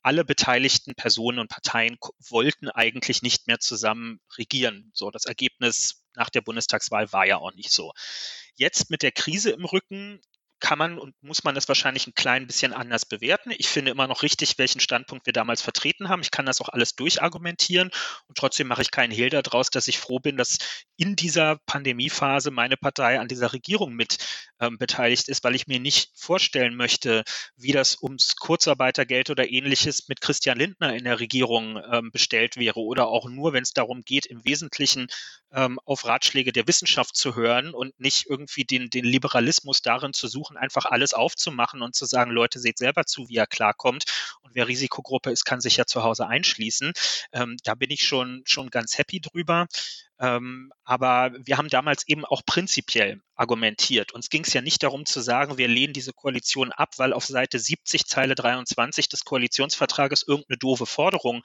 [0.02, 1.98] alle beteiligten Personen und Parteien
[2.30, 4.92] wollten eigentlich nicht mehr zusammen regieren.
[4.94, 7.94] So, das Ergebnis nach der Bundestagswahl war ja auch nicht so.
[8.56, 10.22] Jetzt mit der Krise im Rücken
[10.64, 13.52] kann man und muss man das wahrscheinlich ein klein bisschen anders bewerten.
[13.58, 16.22] Ich finde immer noch richtig, welchen Standpunkt wir damals vertreten haben.
[16.22, 17.92] Ich kann das auch alles durchargumentieren
[18.30, 20.60] und trotzdem mache ich keinen Hehl daraus, dass ich froh bin, dass
[20.96, 24.26] in dieser Pandemiephase meine Partei an dieser Regierung mit
[24.62, 27.26] ähm, beteiligt ist, weil ich mir nicht vorstellen möchte,
[27.58, 32.80] wie das ums Kurzarbeitergeld oder ähnliches mit Christian Lindner in der Regierung ähm, bestellt wäre
[32.80, 35.08] oder auch nur, wenn es darum geht, im Wesentlichen
[35.54, 40.28] ähm, auf Ratschläge der Wissenschaft zu hören und nicht irgendwie den, den Liberalismus darin zu
[40.28, 44.06] suchen, einfach alles aufzumachen und zu sagen, Leute, seht selber zu, wie er klarkommt.
[44.42, 46.94] Und wer Risikogruppe ist, kann sich ja zu Hause einschließen.
[47.32, 49.68] Ähm, da bin ich schon, schon ganz happy drüber.
[50.20, 54.12] Ähm, aber wir haben damals eben auch prinzipiell argumentiert.
[54.12, 57.26] Uns ging es ja nicht darum zu sagen, wir lehnen diese Koalition ab, weil auf
[57.26, 61.42] Seite 70, Zeile 23 des Koalitionsvertrages irgendeine doofe Forderung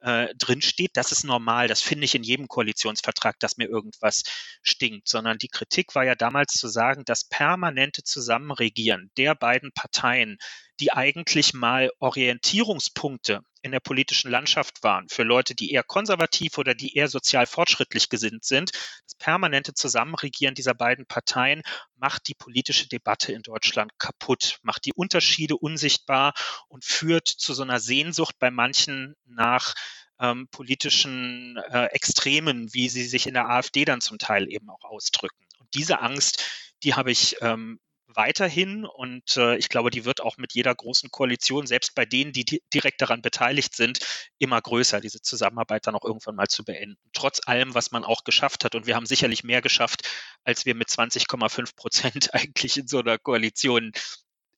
[0.00, 0.92] äh, drinsteht.
[0.94, 1.66] Das ist normal.
[1.66, 4.22] Das finde ich in jedem Koalitionsvertrag, dass mir irgendwas
[4.62, 5.08] stinkt.
[5.08, 10.38] Sondern die Kritik war ja damals zu sagen, das permanente Zusammenregieren der beiden Parteien,
[10.80, 16.74] die eigentlich mal Orientierungspunkte in der politischen Landschaft waren, für Leute, die eher konservativ oder
[16.74, 18.72] die eher sozial fortschrittlich gesinnt sind.
[19.04, 21.62] Das permanente Zusammenregieren dieser beiden Parteien
[21.96, 26.34] macht die politische Debatte in Deutschland kaputt, macht die Unterschiede unsichtbar
[26.68, 29.74] und führt zu so einer Sehnsucht bei manchen nach
[30.18, 34.84] ähm, politischen äh, Extremen, wie sie sich in der AfD dann zum Teil eben auch
[34.84, 35.46] ausdrücken.
[35.58, 36.42] Und diese Angst,
[36.82, 37.80] die habe ich ähm,
[38.14, 42.32] weiterhin und äh, ich glaube, die wird auch mit jeder großen Koalition, selbst bei denen,
[42.32, 44.00] die, die direkt daran beteiligt sind,
[44.38, 46.96] immer größer, diese Zusammenarbeit dann auch irgendwann mal zu beenden.
[47.12, 48.74] Trotz allem, was man auch geschafft hat.
[48.74, 50.08] Und wir haben sicherlich mehr geschafft,
[50.44, 53.92] als wir mit 20,5 Prozent eigentlich in so einer Koalition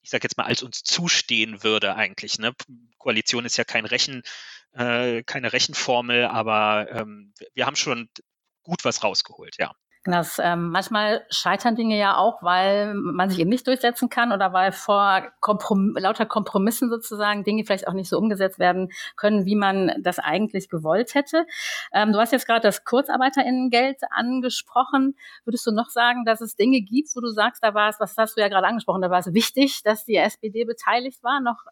[0.04, 2.38] ich sage jetzt mal, als uns zustehen würde eigentlich.
[2.38, 2.52] Ne?
[2.98, 4.22] Koalition ist ja kein Rechen,
[4.72, 8.10] äh, keine Rechenformel, aber ähm, wir haben schon
[8.62, 9.72] gut was rausgeholt, ja.
[10.06, 14.52] Das, ähm, manchmal scheitern Dinge ja auch, weil man sich eben nicht durchsetzen kann oder
[14.52, 19.56] weil vor Komprom lauter Kompromissen sozusagen Dinge vielleicht auch nicht so umgesetzt werden können, wie
[19.56, 21.46] man das eigentlich gewollt hätte.
[21.90, 25.16] Ähm, du hast jetzt gerade das Kurzarbeiterinnengeld angesprochen.
[25.46, 28.14] Würdest du noch sagen, dass es Dinge gibt, wo du sagst, da war es, was
[28.18, 31.64] hast du ja gerade angesprochen, da war es wichtig, dass die SPD beteiligt war, noch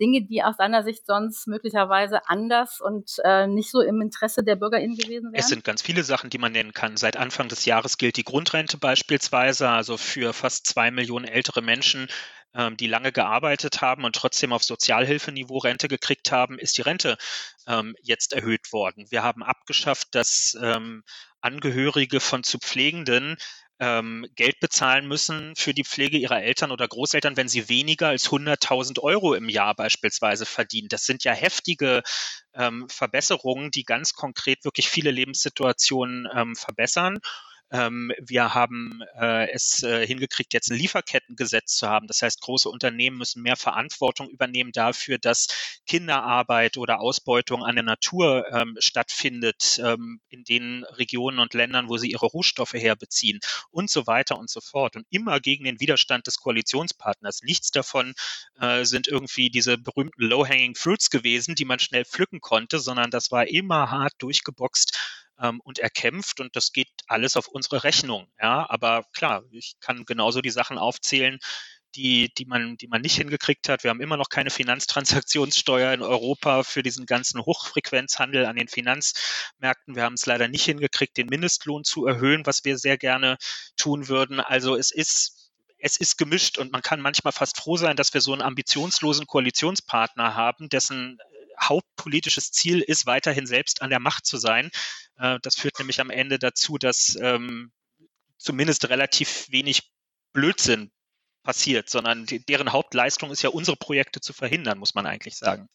[0.00, 4.56] Dinge, die aus deiner Sicht sonst möglicherweise anders und äh, nicht so im Interesse der
[4.56, 5.34] BürgerInnen gewesen wären?
[5.34, 6.96] Es sind ganz viele Sachen, die man nennen kann.
[6.96, 12.08] Seit Anfang des Jahres gilt die Grundrente beispielsweise, also für fast zwei Millionen ältere Menschen
[12.54, 17.16] ähm, die lange gearbeitet haben und trotzdem auf Sozialhilfeniveau Rente gekriegt haben, ist die Rente
[17.66, 19.06] ähm, jetzt erhöht worden.
[19.10, 21.02] Wir haben abgeschafft, dass ähm,
[21.40, 23.36] Angehörige von zu Pflegenden
[23.80, 28.28] ähm, Geld bezahlen müssen für die Pflege ihrer Eltern oder Großeltern, wenn sie weniger als
[28.30, 30.88] 100.000 Euro im Jahr beispielsweise verdienen.
[30.88, 32.02] Das sind ja heftige
[32.54, 37.18] ähm, Verbesserungen, die ganz konkret wirklich viele Lebenssituationen ähm, verbessern.
[37.72, 42.06] Ähm, wir haben äh, es äh, hingekriegt, jetzt ein Lieferkettengesetz zu haben.
[42.06, 45.48] Das heißt, große Unternehmen müssen mehr Verantwortung übernehmen dafür, dass
[45.86, 51.96] Kinderarbeit oder Ausbeutung an der Natur ähm, stattfindet ähm, in den Regionen und Ländern, wo
[51.96, 54.96] sie ihre Rohstoffe herbeziehen und so weiter und so fort.
[54.96, 57.40] Und immer gegen den Widerstand des Koalitionspartners.
[57.42, 58.12] Nichts davon
[58.60, 63.30] äh, sind irgendwie diese berühmten Low-Hanging Fruits gewesen, die man schnell pflücken konnte, sondern das
[63.30, 68.28] war immer hart durchgeboxt ähm, und erkämpft und das geht alles auf unsere Rechnung.
[68.40, 71.38] Ja, aber klar, ich kann genauso die Sachen aufzählen,
[71.94, 73.84] die, die, man, die man nicht hingekriegt hat.
[73.84, 79.94] Wir haben immer noch keine Finanztransaktionssteuer in Europa für diesen ganzen Hochfrequenzhandel an den Finanzmärkten.
[79.94, 83.36] Wir haben es leider nicht hingekriegt, den Mindestlohn zu erhöhen, was wir sehr gerne
[83.76, 84.40] tun würden.
[84.40, 85.38] Also es ist
[85.84, 89.26] es ist gemischt und man kann manchmal fast froh sein, dass wir so einen ambitionslosen
[89.26, 91.18] Koalitionspartner haben, dessen
[91.62, 94.70] hauptpolitisches Ziel ist, weiterhin selbst an der Macht zu sein.
[95.18, 97.72] Äh, das führt nämlich am Ende dazu, dass ähm,
[98.38, 99.90] zumindest relativ wenig
[100.32, 100.90] Blödsinn
[101.42, 105.68] passiert, sondern die, deren Hauptleistung ist ja, unsere Projekte zu verhindern, muss man eigentlich sagen.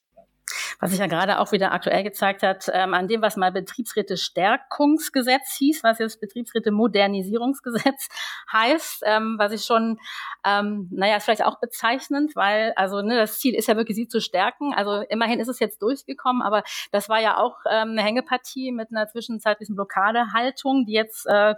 [0.79, 5.55] Was sich ja gerade auch wieder aktuell gezeigt hat, ähm, an dem, was mal Betriebsräte-Stärkungsgesetz
[5.57, 8.07] hieß, was jetzt Betriebsräte-Modernisierungsgesetz
[8.51, 9.99] heißt, ähm, was ich schon,
[10.45, 14.07] ähm, naja, ist vielleicht auch bezeichnend, weil, also ne, das Ziel ist ja wirklich, sie
[14.07, 14.73] zu stärken.
[14.73, 18.89] Also immerhin ist es jetzt durchgekommen, aber das war ja auch ähm, eine Hängepartie mit
[18.91, 21.55] einer zwischenzeitlichen Blockadehaltung, die jetzt äh,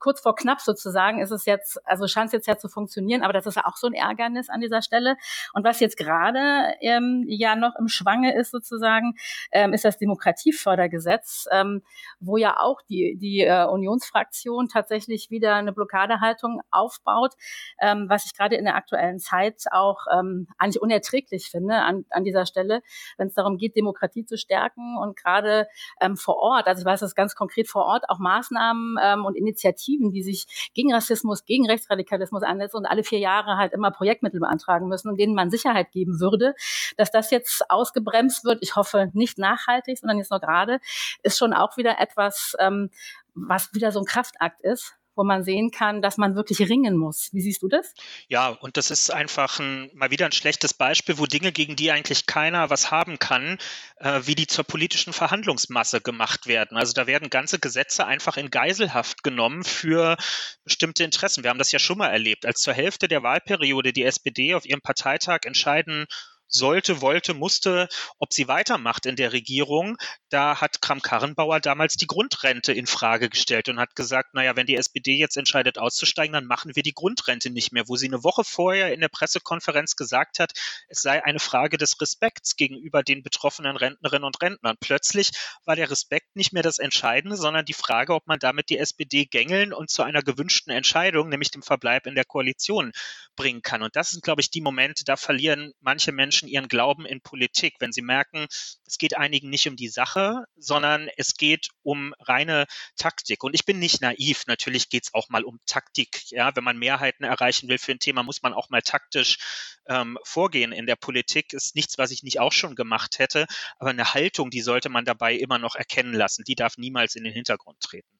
[0.00, 3.32] kurz vor knapp sozusagen ist es jetzt, also scheint es jetzt ja zu funktionieren, aber
[3.32, 5.16] das ist ja auch so ein Ärgernis an dieser Stelle.
[5.52, 9.14] Und was jetzt gerade ähm, ja noch im Schwange ist sozusagen,
[9.52, 11.82] ähm, ist das Demokratiefördergesetz, ähm,
[12.18, 17.34] wo ja auch die, die äh, Unionsfraktion tatsächlich wieder eine Blockadehaltung aufbaut,
[17.78, 22.24] ähm, was ich gerade in der aktuellen Zeit auch ähm, eigentlich unerträglich finde an, an
[22.24, 22.82] dieser Stelle,
[23.18, 25.68] wenn es darum geht, Demokratie zu stärken und gerade
[26.00, 29.36] ähm, vor Ort, also ich weiß das ganz konkret vor Ort, auch Maßnahmen ähm, und
[29.36, 33.90] Initiativen Initiativen, die sich gegen Rassismus, gegen Rechtsradikalismus ansetzen und alle vier Jahre halt immer
[33.90, 36.54] Projektmittel beantragen müssen und denen man Sicherheit geben würde,
[36.96, 38.58] dass das jetzt ausgebremst wird.
[38.62, 40.80] Ich hoffe nicht nachhaltig, sondern jetzt nur gerade,
[41.22, 42.90] ist schon auch wieder etwas, ähm,
[43.34, 47.28] was wieder so ein Kraftakt ist wo man sehen kann, dass man wirklich ringen muss.
[47.32, 47.92] Wie siehst du das?
[48.28, 51.90] Ja, und das ist einfach ein, mal wieder ein schlechtes Beispiel, wo Dinge, gegen die
[51.90, 53.58] eigentlich keiner was haben kann,
[53.96, 56.78] äh, wie die zur politischen Verhandlungsmasse gemacht werden.
[56.78, 60.16] Also da werden ganze Gesetze einfach in Geiselhaft genommen für
[60.64, 61.44] bestimmte Interessen.
[61.44, 64.64] Wir haben das ja schon mal erlebt, als zur Hälfte der Wahlperiode die SPD auf
[64.64, 66.06] ihrem Parteitag entscheiden
[66.50, 69.96] sollte, wollte, musste, ob sie weitermacht in der Regierung.
[70.28, 74.76] Da hat Kram-Karrenbauer damals die Grundrente in Frage gestellt und hat gesagt, naja, wenn die
[74.76, 78.44] SPD jetzt entscheidet auszusteigen, dann machen wir die Grundrente nicht mehr, wo sie eine Woche
[78.44, 80.52] vorher in der Pressekonferenz gesagt hat,
[80.88, 84.76] es sei eine Frage des Respekts gegenüber den betroffenen Rentnerinnen und Rentnern.
[84.80, 85.30] Plötzlich
[85.64, 89.26] war der Respekt nicht mehr das Entscheidende, sondern die Frage, ob man damit die SPD
[89.26, 92.92] gängeln und zu einer gewünschten Entscheidung, nämlich dem Verbleib in der Koalition
[93.36, 93.82] bringen kann.
[93.82, 97.20] Und das sind, glaube ich, die Momente, da verlieren manche Menschen Menschen ihren Glauben in
[97.20, 98.46] Politik, wenn sie merken,
[98.86, 103.44] es geht einigen nicht um die Sache, sondern es geht um reine Taktik.
[103.44, 104.44] Und ich bin nicht naiv.
[104.46, 106.30] Natürlich geht es auch mal um Taktik.
[106.30, 109.38] Ja, wenn man Mehrheiten erreichen will für ein Thema, muss man auch mal taktisch
[109.86, 111.52] ähm, vorgehen in der Politik.
[111.52, 113.46] Ist nichts, was ich nicht auch schon gemacht hätte.
[113.78, 116.44] Aber eine Haltung, die sollte man dabei immer noch erkennen lassen.
[116.44, 118.18] Die darf niemals in den Hintergrund treten.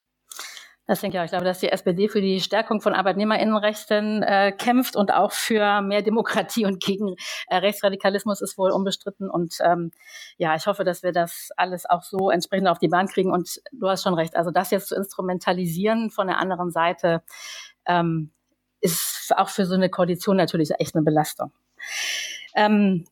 [0.91, 1.25] Das denke ich auch.
[1.25, 5.83] Ich glaube, dass die SPD für die Stärkung von Arbeitnehmerinnenrechten äh, kämpft und auch für
[5.83, 7.15] mehr Demokratie und gegen
[7.47, 9.31] äh, Rechtsradikalismus ist wohl unbestritten.
[9.31, 9.93] Und ähm,
[10.37, 13.31] ja, ich hoffe, dass wir das alles auch so entsprechend auf die Bahn kriegen.
[13.31, 14.35] Und du hast schon recht.
[14.35, 17.23] Also das jetzt zu instrumentalisieren von der anderen Seite
[17.87, 18.33] ähm,
[18.81, 21.53] ist auch für so eine Koalition natürlich echt eine Belastung.
[22.57, 23.05] Ähm,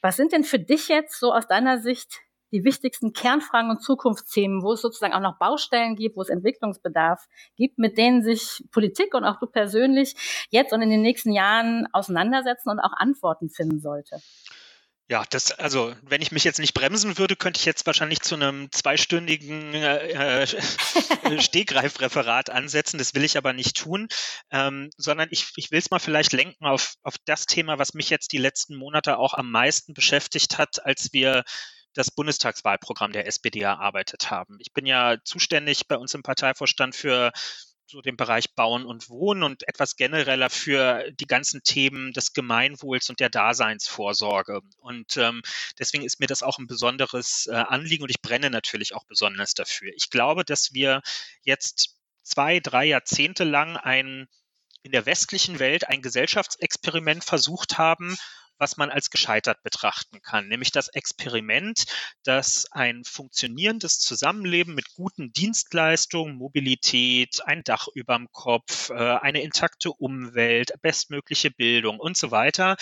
[0.00, 4.62] was sind denn für dich jetzt so aus deiner Sicht die wichtigsten Kernfragen und Zukunftsthemen,
[4.62, 9.14] wo es sozusagen auch noch Baustellen gibt, wo es Entwicklungsbedarf gibt, mit denen sich Politik
[9.14, 10.14] und auch du persönlich
[10.50, 14.20] jetzt und in den nächsten Jahren auseinandersetzen und auch Antworten finden sollte?
[15.10, 18.36] Ja, das, also, wenn ich mich jetzt nicht bremsen würde, könnte ich jetzt wahrscheinlich zu
[18.36, 20.46] einem zweistündigen äh, äh
[21.40, 22.96] Stegreifreferat ansetzen.
[22.96, 24.06] Das will ich aber nicht tun,
[24.52, 28.08] ähm, sondern ich, ich will es mal vielleicht lenken auf, auf das Thema, was mich
[28.08, 31.42] jetzt die letzten Monate auch am meisten beschäftigt hat, als wir
[31.94, 34.58] das Bundestagswahlprogramm der SPD erarbeitet haben.
[34.60, 37.32] Ich bin ja zuständig bei uns im Parteivorstand für
[37.90, 43.10] so den Bereich Bauen und Wohnen und etwas genereller für die ganzen Themen des Gemeinwohls
[43.10, 44.60] und der Daseinsvorsorge.
[44.78, 45.42] Und ähm,
[45.78, 49.54] deswegen ist mir das auch ein besonderes äh, Anliegen und ich brenne natürlich auch besonders
[49.54, 49.90] dafür.
[49.96, 51.02] Ich glaube, dass wir
[51.42, 54.28] jetzt zwei, drei Jahrzehnte lang ein
[54.82, 58.16] in der westlichen Welt ein Gesellschaftsexperiment versucht haben,
[58.60, 61.86] was man als gescheitert betrachten kann, nämlich das Experiment,
[62.22, 69.90] dass ein funktionierendes Zusammenleben mit guten Dienstleistungen, Mobilität, ein Dach überm Kopf, äh, eine intakte
[69.90, 72.76] Umwelt, bestmögliche Bildung und so weiter,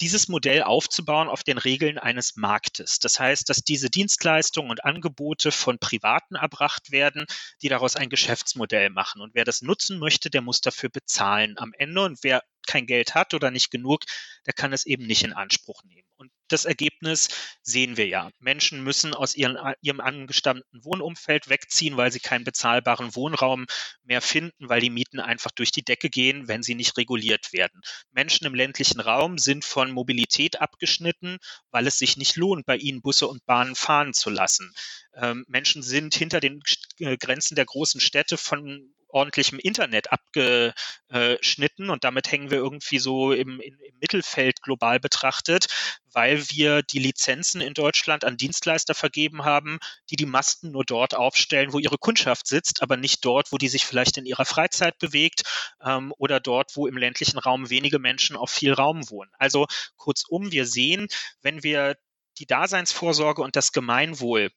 [0.00, 2.98] dieses Modell aufzubauen auf den Regeln eines Marktes.
[3.00, 7.26] Das heißt, dass diese Dienstleistungen und Angebote von Privaten erbracht werden,
[7.62, 9.20] die daraus ein Geschäftsmodell machen.
[9.20, 12.02] Und wer das nutzen möchte, der muss dafür bezahlen am Ende.
[12.02, 14.04] Und wer kein Geld hat oder nicht genug,
[14.46, 16.06] der kann es eben nicht in Anspruch nehmen.
[16.18, 17.28] Und das Ergebnis
[17.62, 18.30] sehen wir ja.
[18.38, 23.66] Menschen müssen aus ihren, ihrem angestammten Wohnumfeld wegziehen, weil sie keinen bezahlbaren Wohnraum
[24.02, 27.80] mehr finden, weil die Mieten einfach durch die Decke gehen, wenn sie nicht reguliert werden.
[28.12, 31.38] Menschen im ländlichen Raum sind von Mobilität abgeschnitten,
[31.70, 34.72] weil es sich nicht lohnt, bei ihnen Busse und Bahnen fahren zu lassen.
[35.14, 36.62] Ähm, Menschen sind hinter den
[36.98, 43.32] äh, Grenzen der großen Städte von ordentlichem Internet abgeschnitten und damit hängen wir irgendwie so
[43.32, 45.68] im, im, Mittelfeld global betrachtet,
[46.12, 49.78] weil wir die Lizenzen in Deutschland an Dienstleister vergeben haben,
[50.10, 53.68] die die Masten nur dort aufstellen, wo ihre Kundschaft sitzt, aber nicht dort, wo die
[53.68, 55.42] sich vielleicht in ihrer Freizeit bewegt
[55.82, 59.30] ähm, oder dort, wo im ländlichen Raum wenige Menschen auf viel Raum wohnen.
[59.38, 59.66] Also
[59.96, 61.08] kurzum, wir sehen,
[61.40, 61.96] wenn wir
[62.38, 64.50] die Daseinsvorsorge und das Gemeinwohl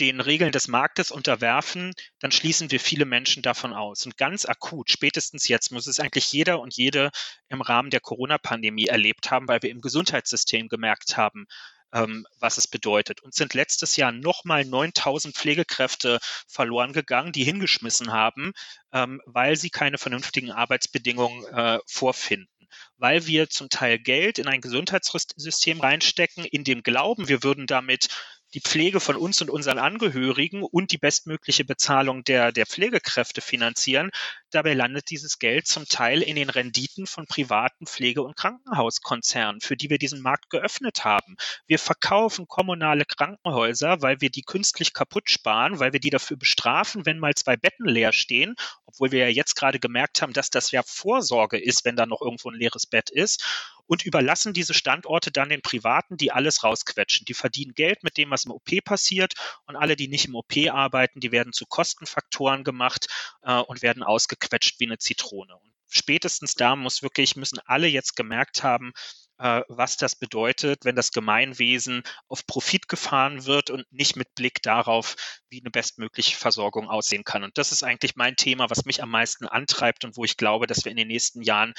[0.00, 4.04] den Regeln des Marktes unterwerfen, dann schließen wir viele Menschen davon aus.
[4.06, 7.10] Und ganz akut, spätestens jetzt, muss es eigentlich jeder und jede
[7.48, 11.46] im Rahmen der Corona-Pandemie erlebt haben, weil wir im Gesundheitssystem gemerkt haben,
[11.92, 13.22] ähm, was es bedeutet.
[13.22, 18.52] Und sind letztes Jahr nochmal 9000 Pflegekräfte verloren gegangen, die hingeschmissen haben,
[18.92, 22.48] ähm, weil sie keine vernünftigen Arbeitsbedingungen äh, vorfinden
[22.96, 28.08] weil wir zum Teil Geld in ein Gesundheitssystem reinstecken, in dem Glauben, wir würden damit
[28.54, 34.10] die Pflege von uns und unseren Angehörigen und die bestmögliche Bezahlung der, der Pflegekräfte finanzieren.
[34.50, 39.76] Dabei landet dieses Geld zum Teil in den Renditen von privaten Pflege- und Krankenhauskonzernen, für
[39.76, 41.34] die wir diesen Markt geöffnet haben.
[41.66, 47.04] Wir verkaufen kommunale Krankenhäuser, weil wir die künstlich kaputt sparen, weil wir die dafür bestrafen,
[47.04, 48.54] wenn mal zwei Betten leer stehen,
[48.86, 52.22] obwohl wir ja jetzt gerade gemerkt haben, dass das ja Vorsorge ist, wenn da noch
[52.22, 53.44] irgendwo ein leeres Bett ist
[53.86, 57.24] und überlassen diese Standorte dann den Privaten, die alles rausquetschen.
[57.26, 59.34] Die verdienen Geld mit dem, was im OP passiert
[59.66, 63.06] und alle, die nicht im OP arbeiten, die werden zu Kostenfaktoren gemacht
[63.42, 65.56] äh, und werden ausgequetscht wie eine Zitrone.
[65.56, 68.92] Und spätestens da muss wirklich, müssen alle jetzt gemerkt haben,
[69.38, 74.62] äh, was das bedeutet, wenn das Gemeinwesen auf Profit gefahren wird und nicht mit Blick
[74.62, 75.16] darauf,
[75.48, 77.42] wie eine bestmögliche Versorgung aussehen kann.
[77.42, 80.66] Und das ist eigentlich mein Thema, was mich am meisten antreibt und wo ich glaube,
[80.66, 81.74] dass wir in den nächsten Jahren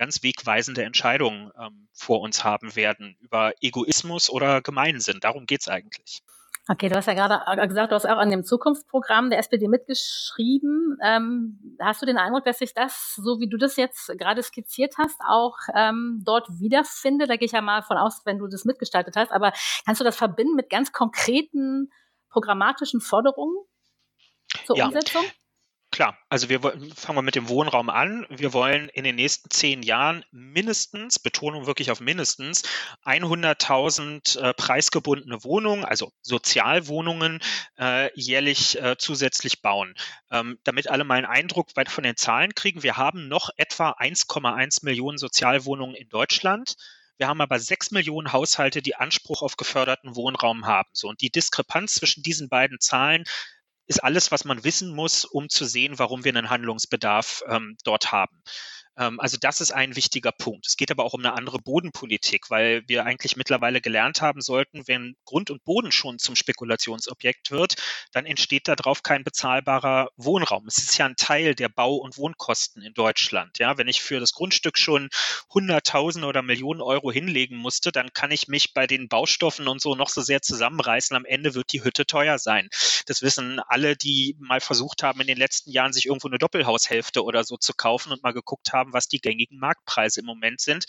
[0.00, 5.20] ganz wegweisende Entscheidungen ähm, vor uns haben werden über Egoismus oder Gemeinsinn.
[5.20, 6.22] Darum geht es eigentlich.
[6.68, 9.68] Okay, du hast ja gerade äh, gesagt, du hast auch an dem Zukunftsprogramm der SPD
[9.68, 10.96] mitgeschrieben.
[11.04, 14.94] Ähm, hast du den Eindruck, dass sich das, so wie du das jetzt gerade skizziert
[14.96, 17.28] hast, auch ähm, dort wiederfindet?
[17.28, 19.32] Da gehe ich ja mal von aus, wenn du das mitgestaltet hast.
[19.32, 19.52] Aber
[19.84, 21.90] kannst du das verbinden mit ganz konkreten
[22.30, 23.56] programmatischen Forderungen
[24.64, 24.86] zur ja.
[24.86, 25.24] Umsetzung?
[25.92, 28.24] Klar, also wir fangen wir mit dem Wohnraum an.
[28.30, 32.62] Wir wollen in den nächsten zehn Jahren mindestens, Betonung wirklich auf mindestens,
[33.04, 37.40] 100.000 äh, preisgebundene Wohnungen, also Sozialwohnungen,
[37.76, 39.94] äh, jährlich äh, zusätzlich bauen.
[40.30, 44.84] Ähm, damit alle mal einen Eindruck von den Zahlen kriegen, wir haben noch etwa 1,1
[44.84, 46.76] Millionen Sozialwohnungen in Deutschland.
[47.18, 50.88] Wir haben aber sechs Millionen Haushalte, die Anspruch auf geförderten Wohnraum haben.
[50.92, 53.24] So, und die Diskrepanz zwischen diesen beiden Zahlen
[53.90, 58.12] ist alles, was man wissen muss, um zu sehen, warum wir einen Handlungsbedarf ähm, dort
[58.12, 58.40] haben.
[58.96, 60.66] Ähm, also das ist ein wichtiger Punkt.
[60.66, 64.86] Es geht aber auch um eine andere Bodenpolitik, weil wir eigentlich mittlerweile gelernt haben sollten,
[64.86, 67.74] wenn Grund und Boden schon zum Spekulationsobjekt wird,
[68.12, 70.66] dann entsteht darauf kein bezahlbarer Wohnraum.
[70.66, 73.58] Es ist ja ein Teil der Bau- und Wohnkosten in Deutschland.
[73.58, 75.08] Ja, wenn ich für das Grundstück schon
[75.52, 79.94] Hunderttausende oder Millionen Euro hinlegen musste, dann kann ich mich bei den Baustoffen und so
[79.94, 81.16] noch so sehr zusammenreißen.
[81.16, 82.68] Am Ende wird die Hütte teuer sein.
[83.06, 87.24] Das wissen alle, die mal versucht haben, in den letzten Jahren sich irgendwo eine Doppelhaushälfte
[87.24, 90.86] oder so zu kaufen und mal geguckt haben, was die gängigen Marktpreise im Moment sind.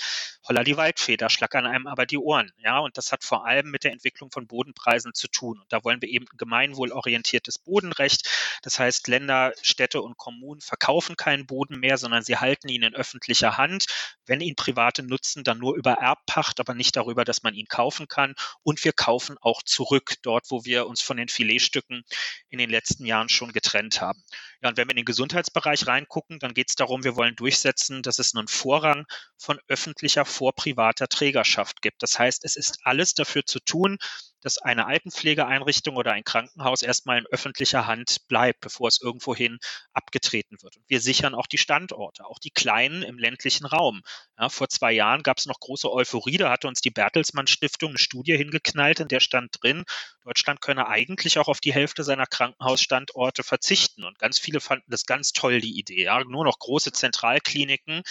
[0.48, 2.52] Holla die Waldfeder, schlackern einem aber die Ohren.
[2.58, 5.60] Ja, und das hat vor allem mit der Entwicklung von Bodenpreisen zu tun.
[5.60, 8.30] Und da wollen wir eben ein gemeinwohlorientiertes Bodenrecht.
[8.62, 12.96] Das heißt, Länder, Städte und Kommunen verkaufen keinen Boden mehr, sondern sie halten ihn in
[12.96, 13.86] öffentlicher Hand.
[14.26, 18.08] Wenn ihn Private nutzen, dann nur über Erbpacht, aber nicht darüber, dass man ihn kaufen
[18.08, 18.36] kann.
[18.64, 22.01] Und wir kaufen auch zurück, dort, wo wir uns von den Filetstücken
[22.50, 24.24] in den letzten Jahren schon getrennt haben.
[24.62, 28.02] Ja, und wenn wir in den Gesundheitsbereich reingucken, dann geht es darum, wir wollen durchsetzen,
[28.04, 29.06] dass es einen Vorrang
[29.38, 32.04] von öffentlicher vor privater Trägerschaft gibt.
[32.04, 33.98] Das heißt, es ist alles dafür zu tun,
[34.42, 39.60] dass eine Altenpflegeeinrichtung oder ein Krankenhaus erstmal in öffentlicher Hand bleibt, bevor es irgendwohin
[39.94, 40.78] abgetreten wird.
[40.78, 44.02] Und wir sichern auch die Standorte, auch die kleinen im ländlichen Raum.
[44.38, 47.92] Ja, vor zwei Jahren gab es noch große Euphorie, da hatte uns die Bertelsmann Stiftung
[47.92, 49.86] eine Studie hingeknallt, in der stand drin,
[50.24, 54.04] Deutschland könne eigentlich auch auf die Hälfte seiner Krankenhausstandorte verzichten.
[54.04, 56.04] Und ganz viele fanden das ganz toll, die Idee.
[56.04, 58.04] Ja, nur noch große Zentralkliniken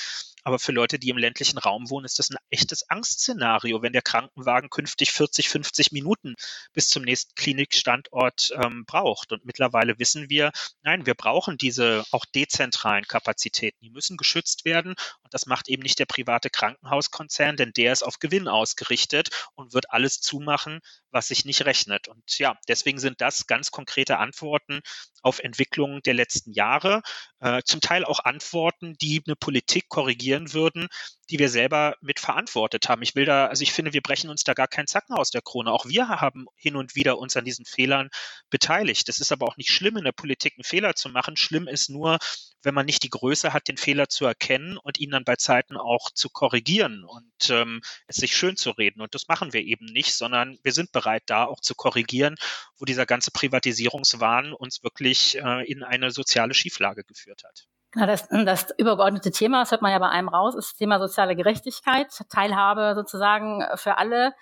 [0.45, 4.03] aber für Leute, die im ländlichen Raum wohnen, ist das ein echtes Angstszenario, wenn der
[4.03, 6.35] Krankenwagen künftig 40, 50 Minuten
[6.73, 9.33] bis zum nächsten Klinikstandort ähm, braucht.
[9.33, 13.79] Und mittlerweile wissen wir, nein, wir brauchen diese auch dezentralen Kapazitäten.
[13.83, 14.95] Die müssen geschützt werden.
[15.31, 19.91] Das macht eben nicht der private Krankenhauskonzern, denn der ist auf Gewinn ausgerichtet und wird
[19.91, 22.09] alles zumachen, was sich nicht rechnet.
[22.09, 24.81] Und ja, deswegen sind das ganz konkrete Antworten
[25.23, 27.03] auf Entwicklungen der letzten Jahre,
[27.41, 30.89] äh, zum Teil auch Antworten, die eine Politik korrigieren würden,
[31.31, 33.03] die wir selber mitverantwortet haben.
[33.03, 35.43] Ich will da, also ich finde, wir brechen uns da gar keinen Zacken aus der
[35.43, 35.73] Krone.
[35.73, 38.11] Auch wir haben hin und wieder uns an diesen Fehlern
[38.51, 39.09] beteiligt.
[39.09, 41.37] Das ist aber auch nicht schlimm, in der Politik einen Fehler zu machen.
[41.37, 42.19] Schlimm ist nur,
[42.63, 45.77] wenn man nicht die Größe hat, den Fehler zu erkennen und ihn dann bei Zeiten
[45.77, 49.01] auch zu korrigieren und ähm, es sich schön zu reden.
[49.01, 52.37] Und das machen wir eben nicht, sondern wir sind bereit, da auch zu korrigieren,
[52.79, 57.67] wo dieser ganze Privatisierungswahn uns wirklich äh, in eine soziale Schieflage geführt hat.
[57.93, 61.01] Genau, das, das übergeordnete Thema, das hört man ja bei einem raus, ist das Thema
[61.01, 64.33] soziale Gerechtigkeit, Teilhabe sozusagen für alle.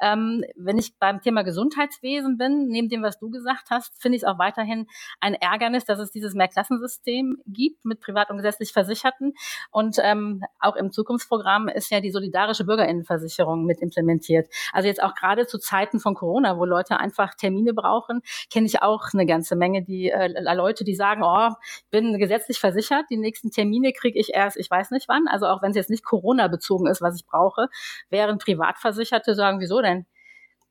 [0.00, 4.22] Ähm, wenn ich beim Thema Gesundheitswesen bin, neben dem, was du gesagt hast, finde ich
[4.22, 4.86] es auch weiterhin
[5.20, 9.34] ein Ärgernis, dass es dieses Mehrklassensystem gibt mit privat und gesetzlich Versicherten.
[9.70, 14.48] Und ähm, auch im Zukunftsprogramm ist ja die solidarische Bürgerinnenversicherung mit implementiert.
[14.72, 18.22] Also jetzt auch gerade zu Zeiten von Corona, wo Leute einfach Termine brauchen,
[18.52, 22.58] kenne ich auch eine ganze Menge, die äh, Leute, die sagen, oh, ich bin gesetzlich
[22.58, 23.06] versichert.
[23.10, 25.26] Die nächsten Termine kriege ich erst, ich weiß nicht wann.
[25.28, 27.68] Also auch wenn es jetzt nicht Corona-bezogen ist, was ich brauche,
[28.10, 30.06] während Privatversicherte sagen, wieso denn?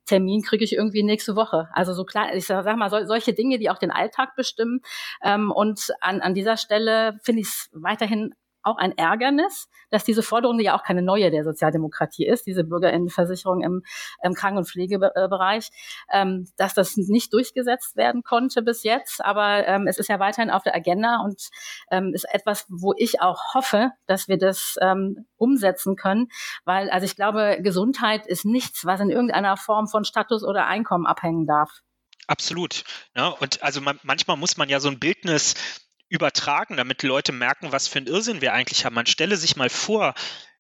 [0.06, 1.68] Termin kriege ich irgendwie nächste Woche.
[1.74, 4.82] Also so klar, ich sag mal, so, solche Dinge, die auch den Alltag bestimmen.
[5.22, 8.34] Ähm, und an, an dieser Stelle finde ich es weiterhin
[8.68, 12.64] auch ein Ärgernis, dass diese Forderung, die ja auch keine neue der Sozialdemokratie ist, diese
[12.64, 13.84] Bürgerinnenversicherung im,
[14.22, 15.70] im Kranken- und Pflegebereich,
[16.12, 19.24] ähm, dass das nicht durchgesetzt werden konnte bis jetzt.
[19.24, 21.50] Aber ähm, es ist ja weiterhin auf der Agenda und
[21.92, 26.28] ähm, ist etwas, wo ich auch hoffe, dass wir das ähm, umsetzen können,
[26.66, 31.06] weil also ich glaube, Gesundheit ist nichts, was in irgendeiner Form von Status oder Einkommen
[31.06, 31.82] abhängen darf.
[32.28, 32.84] Absolut.
[33.16, 35.56] Ja, und also man, manchmal muss man ja so ein Bildnis
[36.10, 38.96] übertragen, damit Leute merken, was für ein Irrsinn wir eigentlich haben.
[38.96, 40.14] Man stelle sich mal vor,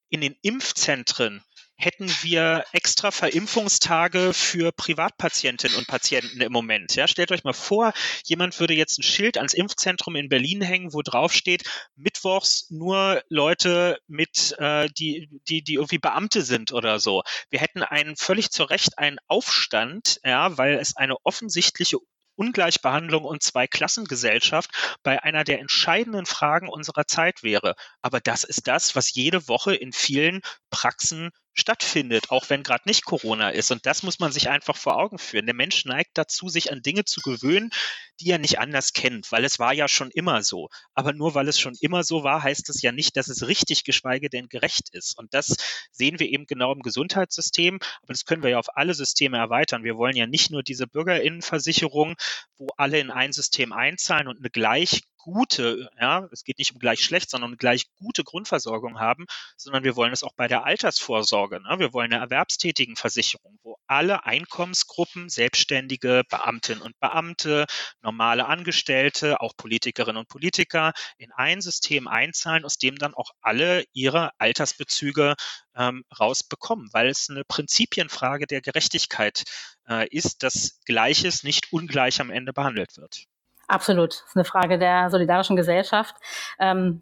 [0.09, 1.43] in den Impfzentren
[1.77, 6.95] hätten wir extra Verimpfungstage für Privatpatientinnen und Patienten im Moment.
[6.95, 7.93] Ja, stellt euch mal vor,
[8.25, 13.21] jemand würde jetzt ein Schild ans Impfzentrum in Berlin hängen, wo drauf steht, mittwochs nur
[13.29, 17.21] Leute mit, äh, die, die, die irgendwie Beamte sind oder so.
[17.51, 21.97] Wir hätten einen völlig zu Recht einen Aufstand, ja, weil es eine offensichtliche
[22.37, 27.75] Ungleichbehandlung und Zweiklassengesellschaft bei einer der entscheidenden Fragen unserer Zeit wäre.
[28.01, 33.05] Aber das ist das, was jede Woche in vielen Praxen stattfindet, auch wenn gerade nicht
[33.05, 33.71] Corona ist.
[33.71, 35.45] Und das muss man sich einfach vor Augen führen.
[35.45, 37.71] Der Mensch neigt dazu, sich an Dinge zu gewöhnen,
[38.19, 40.69] die er nicht anders kennt, weil es war ja schon immer so.
[40.93, 43.83] Aber nur weil es schon immer so war, heißt es ja nicht, dass es richtig,
[43.83, 45.17] geschweige denn gerecht ist.
[45.17, 45.55] Und das
[45.91, 47.79] sehen wir eben genau im Gesundheitssystem.
[48.03, 49.83] Aber das können wir ja auf alle Systeme erweitern.
[49.83, 52.15] Wir wollen ja nicht nur diese Bürgerinnenversicherung,
[52.57, 56.79] wo alle in ein System einzahlen und eine gleich gute, ja, es geht nicht um
[56.79, 59.25] gleich schlecht, sondern um gleich gute Grundversorgung haben,
[59.57, 61.59] sondern wir wollen es auch bei der Altersvorsorge.
[61.61, 61.79] Ne?
[61.79, 67.65] Wir wollen eine erwerbstätigen Versicherung, wo alle Einkommensgruppen, Selbstständige, Beamtinnen und Beamte,
[68.01, 73.83] normale Angestellte, auch Politikerinnen und Politiker in ein System einzahlen, aus dem dann auch alle
[73.91, 75.35] ihre Altersbezüge
[75.75, 79.43] ähm, rausbekommen, weil es eine Prinzipienfrage der Gerechtigkeit
[79.89, 83.27] äh, ist, dass Gleiches nicht ungleich am Ende behandelt wird.
[83.69, 84.13] Absolut.
[84.13, 86.15] Das ist eine Frage der solidarischen Gesellschaft.
[86.57, 87.01] Ähm,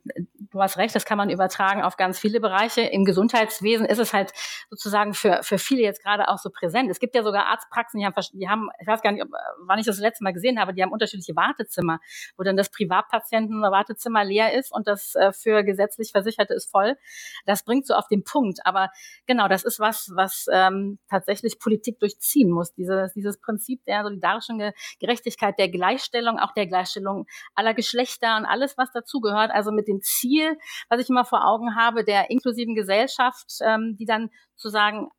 [0.51, 2.81] du hast recht, das kann man übertragen auf ganz viele Bereiche.
[2.81, 4.33] Im Gesundheitswesen ist es halt
[4.71, 6.89] sozusagen für, für viele jetzt gerade auch so präsent.
[6.89, 9.23] Es gibt ja sogar Arztpraxen, die haben, die haben, ich weiß gar nicht,
[9.67, 11.99] wann ich das, letzte Mal gesehen habe, die haben unterschiedliche Wartezimmer,
[12.35, 16.97] wo dann das Privatpatienten Wartezimmer leer ist und das äh, für gesetzlich Versicherte ist voll.
[17.45, 18.59] Das bringt so auf den Punkt.
[18.65, 18.89] Aber
[19.27, 22.73] genau, das ist was, was ähm, tatsächlich Politik durchziehen muss.
[22.73, 28.77] Dieses, dieses Prinzip der solidarischen Gerechtigkeit, der Gleichstellung, auch der Gleichstellung aller Geschlechter und alles,
[28.77, 29.51] was dazugehört.
[29.51, 30.57] Also mit dem Ziel,
[30.89, 35.09] was ich immer vor Augen habe, der inklusiven Gesellschaft, ähm, die dann zu sagen,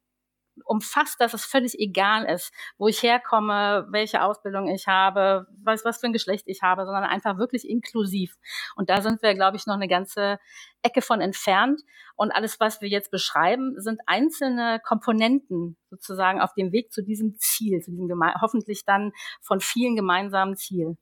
[0.65, 5.99] umfasst, dass es völlig egal ist, wo ich herkomme, welche Ausbildung ich habe, was, was
[5.99, 8.35] für ein Geschlecht ich habe, sondern einfach wirklich inklusiv.
[8.75, 10.39] Und da sind wir, glaube ich, noch eine ganze
[10.83, 11.81] Ecke von entfernt.
[12.15, 17.37] Und alles, was wir jetzt beschreiben, sind einzelne Komponenten sozusagen auf dem Weg zu diesem
[17.39, 18.09] Ziel, zu diesem
[18.41, 19.13] hoffentlich dann
[19.43, 20.97] von vielen gemeinsamen Ziel.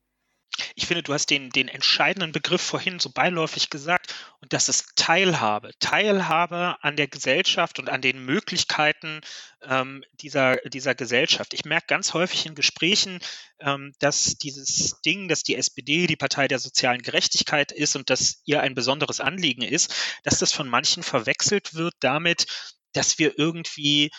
[0.75, 4.97] Ich finde, du hast den, den entscheidenden Begriff vorhin so beiläufig gesagt und das ist
[4.97, 5.71] Teilhabe.
[5.81, 9.21] Teilhabe an der Gesellschaft und an den Möglichkeiten
[9.63, 11.55] ähm, dieser, dieser Gesellschaft.
[11.55, 13.19] Ich merke ganz häufig in Gesprächen,
[13.61, 18.43] ähm, dass dieses Ding, dass die SPD die Partei der sozialen Gerechtigkeit ist und dass
[18.45, 22.47] ihr ein besonderes Anliegen ist, dass das von manchen verwechselt wird damit,
[22.93, 24.11] dass wir irgendwie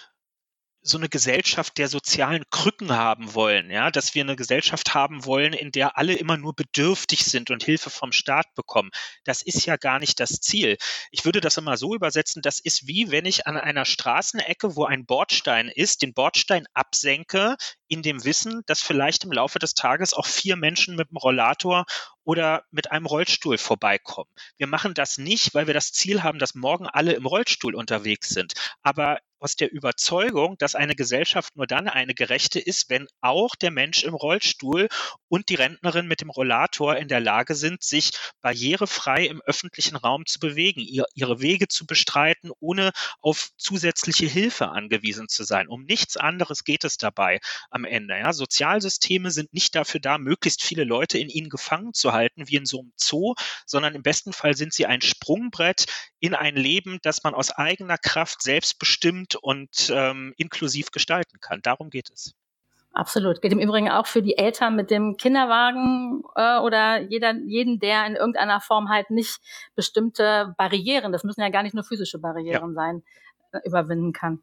[0.88, 5.53] so eine Gesellschaft der sozialen Krücken haben wollen, ja, dass wir eine Gesellschaft haben wollen,
[5.53, 8.91] in der alle immer nur bedürftig sind und Hilfe vom Staat bekommen.
[9.23, 10.77] Das ist ja gar nicht das Ziel.
[11.09, 14.86] Ich würde das immer so übersetzen, das ist wie wenn ich an einer Straßenecke, wo
[14.86, 17.55] ein Bordstein ist, den Bordstein absenke,
[17.88, 21.86] in dem Wissen, dass vielleicht im Laufe des Tages auch vier Menschen mit einem Rollator
[22.23, 24.29] oder mit einem Rollstuhl vorbeikommen.
[24.57, 28.29] Wir machen das nicht, weil wir das Ziel haben, dass morgen alle im Rollstuhl unterwegs
[28.29, 28.53] sind.
[28.81, 33.69] Aber aus der Überzeugung, dass eine Gesellschaft nur dann eine gerechte ist, wenn auch der
[33.69, 34.89] Mensch im Rollstuhl
[35.27, 38.09] und die Rentnerin mit dem Rollator in der Lage sind, sich
[38.41, 42.91] barrierefrei im öffentlichen Raum zu bewegen, ihr, ihre Wege zu bestreiten, ohne
[43.21, 45.67] auf zusätzliche Hilfe angewiesen zu sein.
[45.67, 47.39] Um nichts anderes geht es dabei
[47.69, 48.17] am Ende.
[48.17, 48.33] Ja.
[48.33, 52.65] Sozialsysteme sind nicht dafür da, möglichst viele Leute in ihnen gefangen zu halten, wie in
[52.65, 53.35] so einem Zoo,
[53.67, 55.85] sondern im besten Fall sind sie ein Sprungbrett
[56.19, 61.61] in ein Leben, das man aus eigener Kraft selbstbestimmt und ähm, inklusiv gestalten kann.
[61.61, 62.33] Darum geht es.
[62.95, 63.41] Absolut.
[63.41, 68.05] Geht im Übrigen auch für die Eltern mit dem Kinderwagen äh, oder jeder, jeden, der
[68.05, 69.41] in irgendeiner Form halt nicht
[69.75, 72.73] bestimmte Barrieren, das müssen ja gar nicht nur physische Barrieren ja.
[72.73, 73.03] sein,
[73.51, 74.41] äh, überwinden kann.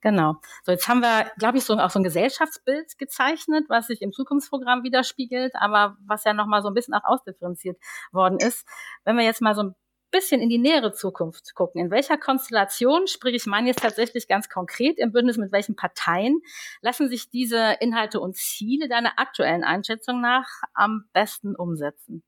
[0.00, 0.36] Genau.
[0.64, 4.12] So, jetzt haben wir, glaube ich, so auch so ein Gesellschaftsbild gezeichnet, was sich im
[4.12, 7.78] Zukunftsprogramm widerspiegelt, aber was ja nochmal so ein bisschen auch ausdifferenziert
[8.12, 8.66] worden ist.
[9.04, 9.74] Wenn wir jetzt mal so ein
[10.10, 11.80] bisschen in die nähere Zukunft gucken.
[11.80, 16.40] In welcher Konstellation, sprich ich meine jetzt tatsächlich ganz konkret im Bündnis mit welchen Parteien,
[16.80, 22.22] lassen sich diese Inhalte und Ziele deiner aktuellen Einschätzung nach am besten umsetzen?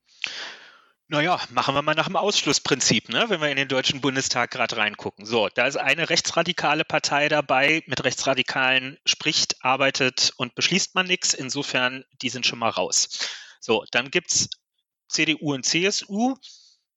[1.13, 3.27] Naja, machen wir mal nach dem Ausschlussprinzip, ne?
[3.29, 5.27] wenn wir in den Deutschen Bundestag gerade reingucken.
[5.27, 11.35] So, da ist eine rechtsradikale Partei dabei, mit Rechtsradikalen spricht, arbeitet und beschließt man nichts.
[11.35, 13.29] Insofern, die sind schon mal raus.
[13.61, 14.49] So, dann gibt es
[15.09, 16.37] CDU und CSU,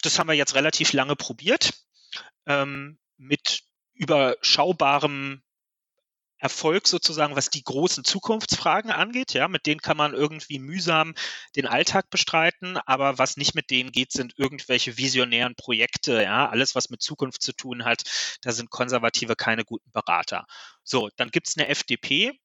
[0.06, 1.74] das haben wir jetzt relativ lange probiert
[2.46, 5.42] ähm, mit überschaubarem
[6.38, 9.34] Erfolg sozusagen, was die großen Zukunftsfragen angeht.
[9.34, 11.16] Ja, mit denen kann man irgendwie mühsam
[11.56, 16.22] den Alltag bestreiten, aber was nicht mit denen geht, sind irgendwelche visionären Projekte.
[16.22, 18.04] Ja, alles, was mit Zukunft zu tun hat,
[18.42, 20.46] da sind Konservative keine guten Berater.
[20.84, 22.40] So, dann gibt es eine FDP,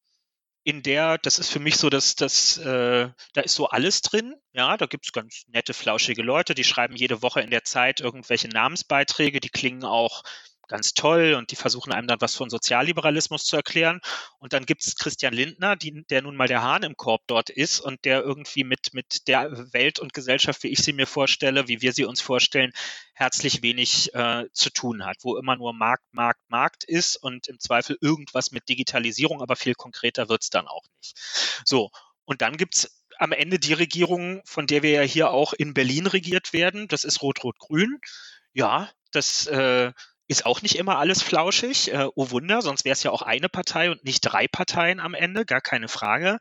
[0.63, 4.35] in der, das ist für mich so, dass das, äh, da ist so alles drin.
[4.53, 8.49] Ja, da gibt's ganz nette, flauschige Leute, die schreiben jede Woche in der Zeit irgendwelche
[8.49, 10.23] Namensbeiträge, die klingen auch
[10.71, 14.01] ganz toll und die versuchen einem dann was von Sozialliberalismus zu erklären.
[14.39, 17.51] Und dann gibt es Christian Lindner, die, der nun mal der Hahn im Korb dort
[17.51, 21.67] ist und der irgendwie mit, mit der Welt und Gesellschaft, wie ich sie mir vorstelle,
[21.69, 22.73] wie wir sie uns vorstellen,
[23.15, 27.59] herzlich wenig äh, zu tun hat, wo immer nur Markt, Markt, Markt ist und im
[27.59, 31.19] Zweifel irgendwas mit Digitalisierung, aber viel konkreter wird es dann auch nicht.
[31.65, 31.91] So,
[32.25, 35.75] und dann gibt es am Ende die Regierung, von der wir ja hier auch in
[35.75, 36.89] Berlin regiert werden.
[36.89, 37.99] Das ist Rot-Rot-Grün.
[38.53, 39.93] Ja, das äh,
[40.31, 41.93] ist auch nicht immer alles flauschig.
[41.93, 45.15] Äh, oh Wunder, sonst wäre es ja auch eine Partei und nicht drei Parteien am
[45.15, 46.39] Ende, gar keine Frage.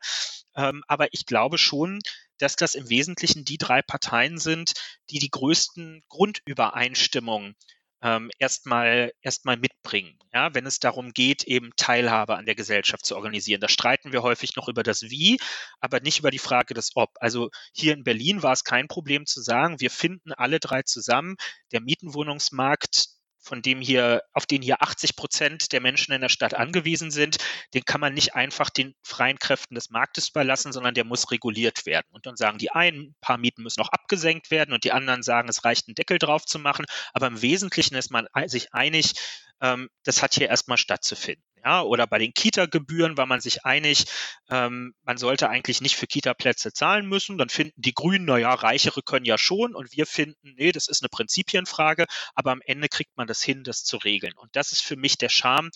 [0.54, 1.98] Ähm, aber ich glaube schon,
[2.38, 4.74] dass das im Wesentlichen die drei Parteien sind,
[5.10, 7.56] die die größten Grundübereinstimmungen
[8.02, 13.16] ähm, erstmal erstmal mitbringen, ja, wenn es darum geht, eben Teilhabe an der Gesellschaft zu
[13.16, 13.60] organisieren.
[13.60, 15.38] Da streiten wir häufig noch über das Wie,
[15.80, 17.10] aber nicht über die Frage des Ob.
[17.16, 21.36] Also hier in Berlin war es kein Problem zu sagen, wir finden alle drei zusammen.
[21.72, 23.09] Der Mietenwohnungsmarkt
[23.50, 27.38] von dem hier, auf den hier 80 Prozent der Menschen in der Stadt angewiesen sind,
[27.74, 31.84] den kann man nicht einfach den freien Kräften des Marktes überlassen, sondern der muss reguliert
[31.84, 32.06] werden.
[32.12, 35.24] Und dann sagen die einen, ein paar Mieten müssen noch abgesenkt werden und die anderen
[35.24, 36.86] sagen, es reicht, einen Deckel drauf zu machen.
[37.12, 39.14] Aber im Wesentlichen ist man sich einig,
[39.60, 41.42] ähm, das hat hier erstmal stattzufinden.
[41.64, 44.06] Ja, oder bei den Kita-Gebühren war man sich einig,
[44.48, 47.36] ähm, man sollte eigentlich nicht für Kita-Plätze zahlen müssen.
[47.36, 49.74] Dann finden die Grünen, naja, Reichere können ja schon.
[49.74, 52.06] Und wir finden, nee, das ist eine Prinzipienfrage.
[52.34, 54.32] Aber am Ende kriegt man das hin, das zu regeln.
[54.36, 55.70] Und das ist für mich der Charme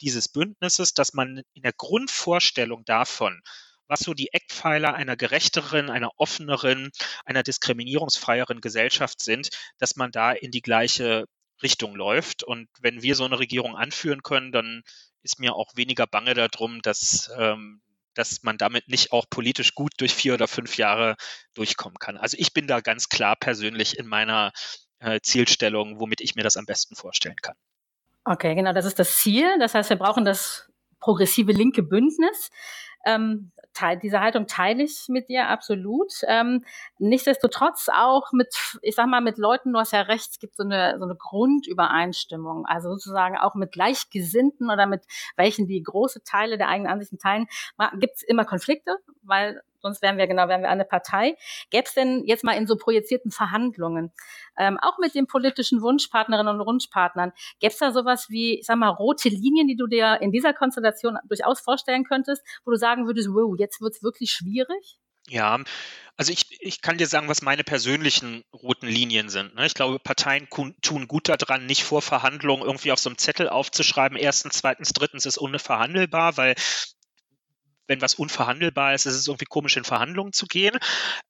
[0.00, 3.40] dieses Bündnisses, dass man in der Grundvorstellung davon,
[3.86, 6.90] was so die Eckpfeiler einer gerechteren, einer offeneren,
[7.24, 11.26] einer diskriminierungsfreieren Gesellschaft sind, dass man da in die gleiche
[11.62, 12.42] Richtung läuft.
[12.42, 14.82] Und wenn wir so eine Regierung anführen können, dann
[15.22, 17.80] ist mir auch weniger bange darum, dass, ähm,
[18.14, 21.16] dass man damit nicht auch politisch gut durch vier oder fünf Jahre
[21.54, 22.16] durchkommen kann.
[22.16, 24.52] Also ich bin da ganz klar persönlich in meiner
[25.00, 27.56] äh, Zielstellung, womit ich mir das am besten vorstellen kann.
[28.24, 29.58] Okay, genau, das ist das Ziel.
[29.58, 32.50] Das heißt, wir brauchen das progressive linke Bündnis.
[33.04, 36.12] Ähm, teil, diese Haltung teile ich mit dir absolut.
[36.26, 36.64] Ähm,
[36.98, 38.48] nichtsdestotrotz auch mit,
[38.82, 41.14] ich sag mal, mit Leuten, du hast ja recht, es gibt so eine, so eine
[41.14, 42.66] Grundübereinstimmung.
[42.66, 45.04] Also sozusagen auch mit Gleichgesinnten oder mit
[45.36, 47.46] welchen, die große Teile der eigenen Ansichten teilen,
[47.98, 51.36] gibt es immer Konflikte, weil sonst wären wir genau, wären wir eine Partei.
[51.70, 54.12] Gäbe es denn jetzt mal in so projizierten Verhandlungen,
[54.58, 58.76] ähm, auch mit den politischen Wunschpartnerinnen und Wunschpartnern, gäbe es da sowas wie, ich sag
[58.76, 63.06] mal, rote Linien, die du dir in dieser Konstellation durchaus vorstellen könntest, wo du sagen
[63.06, 64.98] würdest, wow, jetzt wird's wirklich schwierig?
[65.28, 65.58] Ja,
[66.16, 69.54] also ich, ich kann dir sagen, was meine persönlichen roten Linien sind.
[69.54, 69.66] Ne?
[69.66, 70.48] Ich glaube, Parteien
[70.80, 75.26] tun gut daran, nicht vor Verhandlungen irgendwie auf so einem Zettel aufzuschreiben, erstens, zweitens, drittens
[75.26, 76.54] ist unverhandelbar, weil
[77.88, 80.78] wenn was unverhandelbar ist, ist es irgendwie komisch, in Verhandlungen zu gehen.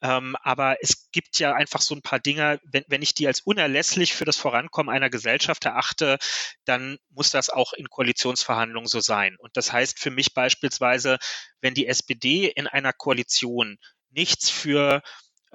[0.03, 3.41] Ähm, aber es gibt ja einfach so ein paar Dinge, wenn, wenn ich die als
[3.41, 6.19] unerlässlich für das Vorankommen einer Gesellschaft erachte,
[6.65, 9.37] dann muss das auch in Koalitionsverhandlungen so sein.
[9.39, 11.19] Und das heißt für mich beispielsweise,
[11.61, 13.79] wenn die SPD in einer Koalition
[14.11, 15.03] nichts für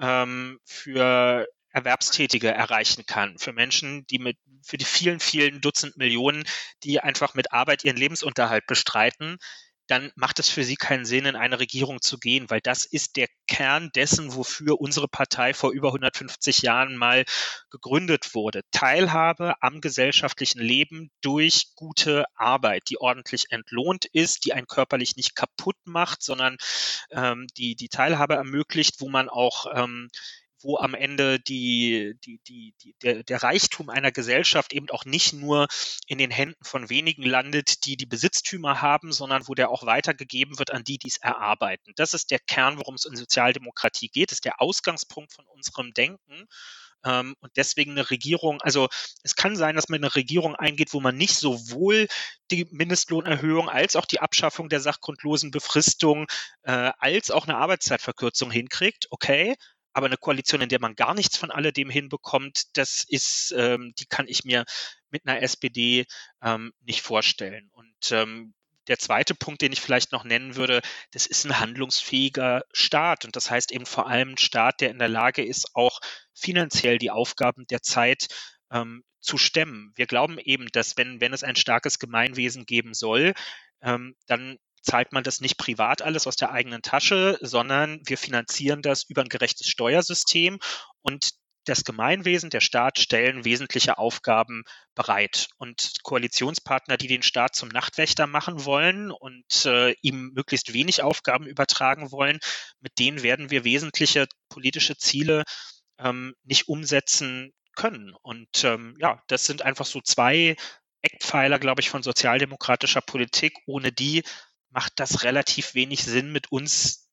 [0.00, 6.44] ähm, für Erwerbstätige erreichen kann, für Menschen, die mit, für die vielen, vielen Dutzend Millionen,
[6.84, 9.38] die einfach mit Arbeit ihren Lebensunterhalt bestreiten,
[9.86, 13.16] dann macht es für sie keinen Sinn, in eine Regierung zu gehen, weil das ist
[13.16, 17.24] der Kern dessen, wofür unsere Partei vor über 150 Jahren mal
[17.70, 18.62] gegründet wurde.
[18.70, 25.36] Teilhabe am gesellschaftlichen Leben durch gute Arbeit, die ordentlich entlohnt ist, die einen körperlich nicht
[25.36, 26.56] kaputt macht, sondern
[27.10, 30.08] ähm, die die Teilhabe ermöglicht, wo man auch ähm,
[30.64, 35.34] wo am Ende die, die, die, die, der, der Reichtum einer Gesellschaft eben auch nicht
[35.34, 35.68] nur
[36.06, 40.58] in den Händen von wenigen landet, die die Besitztümer haben, sondern wo der auch weitergegeben
[40.58, 41.92] wird an die, die es erarbeiten.
[41.96, 46.48] Das ist der Kern, worum es in Sozialdemokratie geht, ist der Ausgangspunkt von unserem Denken
[47.04, 48.88] ähm, und deswegen eine Regierung, also
[49.22, 52.08] es kann sein, dass man eine Regierung eingeht, wo man nicht sowohl
[52.50, 56.26] die Mindestlohnerhöhung als auch die Abschaffung der sachgrundlosen Befristung
[56.62, 59.06] äh, als auch eine Arbeitszeitverkürzung hinkriegt.
[59.10, 59.54] Okay,
[59.94, 64.06] aber eine Koalition, in der man gar nichts von alledem hinbekommt, das ist, ähm, die
[64.06, 64.64] kann ich mir
[65.10, 66.06] mit einer SPD
[66.42, 67.70] ähm, nicht vorstellen.
[67.72, 68.54] Und ähm,
[68.88, 70.82] der zweite Punkt, den ich vielleicht noch nennen würde,
[71.12, 73.24] das ist ein handlungsfähiger Staat.
[73.24, 76.00] Und das heißt eben vor allem ein Staat, der in der Lage ist, auch
[76.34, 78.26] finanziell die Aufgaben der Zeit
[78.70, 79.92] ähm, zu stemmen.
[79.94, 83.32] Wir glauben eben, dass wenn, wenn es ein starkes Gemeinwesen geben soll,
[83.80, 88.82] ähm, dann zahlt man das nicht privat alles aus der eigenen Tasche, sondern wir finanzieren
[88.82, 90.58] das über ein gerechtes Steuersystem
[91.02, 91.30] und
[91.64, 94.64] das Gemeinwesen, der Staat stellen wesentliche Aufgaben
[94.94, 95.48] bereit.
[95.56, 101.46] Und Koalitionspartner, die den Staat zum Nachtwächter machen wollen und äh, ihm möglichst wenig Aufgaben
[101.46, 102.38] übertragen wollen,
[102.80, 105.44] mit denen werden wir wesentliche politische Ziele
[105.98, 108.14] ähm, nicht umsetzen können.
[108.22, 110.56] Und ähm, ja, das sind einfach so zwei
[111.02, 114.22] Eckpfeiler, glaube ich, von sozialdemokratischer Politik, ohne die
[114.74, 117.08] macht das relativ wenig Sinn, mit uns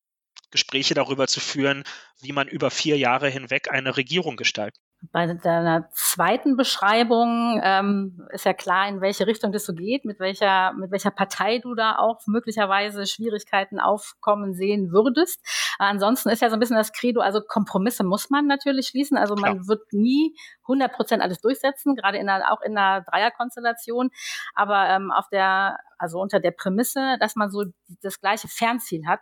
[0.50, 1.84] Gespräche darüber zu führen,
[2.20, 4.82] wie man über vier Jahre hinweg eine Regierung gestaltet.
[5.12, 10.20] Bei deiner zweiten Beschreibung ähm, ist ja klar, in welche Richtung das so geht, mit
[10.20, 15.44] welcher, mit welcher Partei du da auch möglicherweise Schwierigkeiten aufkommen sehen würdest.
[15.80, 19.18] Ansonsten ist ja so ein bisschen das Credo, also Kompromisse muss man natürlich schließen.
[19.18, 19.68] Also man Klar.
[19.68, 20.36] wird nie
[20.66, 24.12] 100 Prozent alles durchsetzen, gerade in einer, auch in einer Dreierkonstellation.
[24.54, 27.64] Aber ähm, auf der, also unter der Prämisse, dass man so
[28.04, 29.22] das gleiche Fernziel hat,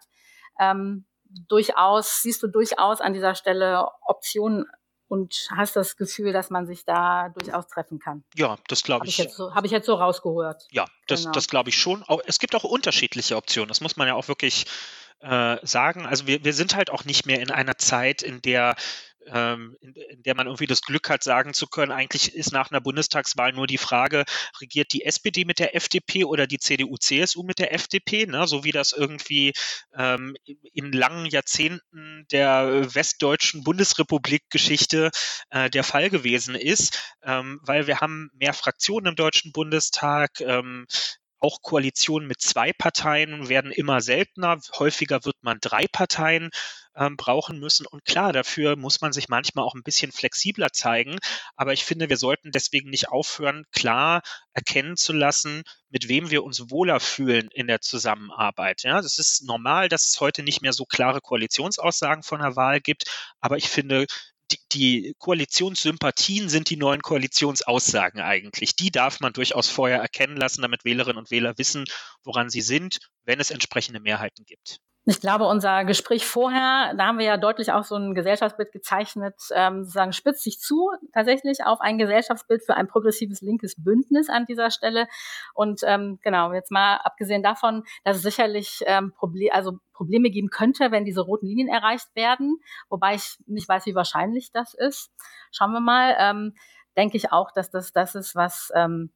[0.59, 1.05] ähm,
[1.47, 4.65] durchaus, siehst du durchaus an dieser Stelle Optionen
[5.10, 8.24] und hast das Gefühl, dass man sich da durchaus treffen kann.
[8.36, 9.20] Ja, das glaube ich.
[9.20, 10.68] Habe ich, so, hab ich, jetzt so rausgehört.
[10.72, 11.32] Ja, das, genau.
[11.34, 12.05] das glaube ich schon.
[12.28, 13.68] Es gibt auch unterschiedliche Optionen.
[13.68, 14.66] Das muss man ja auch wirklich
[15.22, 16.05] äh, sagen.
[16.05, 18.76] Also wir, wir sind halt auch nicht mehr in einer Zeit, in der
[19.28, 22.72] ähm, in, in, der man irgendwie das Glück hat, sagen zu können, eigentlich ist nach
[22.72, 24.26] einer Bundestagswahl nur die Frage,
[24.61, 28.47] regiert die SPD mit der FDP oder die CDU, CSU mit der FDP, ne?
[28.47, 29.53] so wie das irgendwie
[29.95, 30.36] ähm,
[30.74, 35.11] in langen Jahrzehnten der westdeutschen Bundesrepublik-Geschichte
[35.49, 40.86] äh, der Fall gewesen ist, ähm, weil wir haben mehr Fraktionen im Deutschen Bundestag, ähm,
[41.39, 44.59] auch Koalitionen mit zwei Parteien werden immer seltener.
[44.78, 46.49] Häufiger wird man drei Parteien
[46.99, 47.87] ähm, brauchen müssen.
[47.87, 51.17] Und klar, dafür muss man sich manchmal auch ein bisschen flexibler zeigen.
[51.55, 54.21] Aber ich finde, wir sollten deswegen nicht aufhören, klar
[54.53, 58.83] erkennen zu lassen, mit wem wir uns wohler fühlen in der Zusammenarbeit.
[58.83, 62.81] Ja, das ist normal, dass es heute nicht mehr so klare Koalitionsaussagen von der Wahl
[62.81, 63.05] gibt.
[63.39, 64.05] Aber ich finde,
[64.51, 68.75] die, die Koalitionssympathien sind die neuen Koalitionsaussagen eigentlich.
[68.75, 71.85] Die darf man durchaus vorher erkennen lassen, damit Wählerinnen und Wähler wissen,
[72.23, 74.79] woran sie sind, wenn es entsprechende Mehrheiten gibt.
[75.05, 79.35] Ich glaube, unser Gespräch vorher, da haben wir ja deutlich auch so ein Gesellschaftsbild gezeichnet,
[79.55, 84.45] ähm, sozusagen spitzt sich zu tatsächlich auf ein Gesellschaftsbild für ein progressives linkes Bündnis an
[84.45, 85.07] dieser Stelle.
[85.53, 90.49] Und ähm, genau, jetzt mal abgesehen davon, dass es sicherlich ähm, Proble also Probleme geben
[90.49, 95.11] könnte, wenn diese roten Linien erreicht werden, wobei ich nicht weiß, wie wahrscheinlich das ist.
[95.51, 96.15] Schauen wir mal.
[96.19, 96.53] Ähm,
[96.97, 99.11] denke ich auch, dass das das ist, was ähm,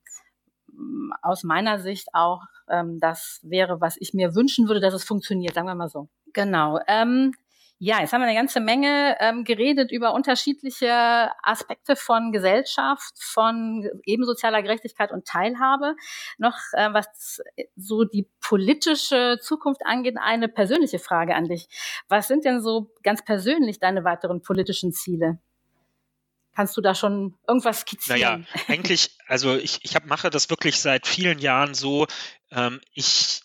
[1.22, 5.54] aus meiner Sicht auch ähm, das wäre, was ich mir wünschen würde, dass es funktioniert,
[5.54, 6.10] sagen wir mal so.
[6.34, 6.80] Genau.
[6.88, 7.34] Ähm,
[7.80, 13.90] ja, jetzt haben wir eine ganze Menge ähm, geredet über unterschiedliche Aspekte von Gesellschaft, von
[14.06, 15.96] eben sozialer Gerechtigkeit und Teilhabe.
[16.38, 17.42] Noch äh, was
[17.76, 21.68] so die politische Zukunft angeht, eine persönliche Frage an dich.
[22.08, 25.40] Was sind denn so ganz persönlich deine weiteren politischen Ziele?
[26.56, 28.20] Kannst du da schon irgendwas skizzieren?
[28.20, 32.08] Naja, eigentlich, also ich, ich hab, mache das wirklich seit vielen Jahren so,
[32.52, 33.42] ähm, ich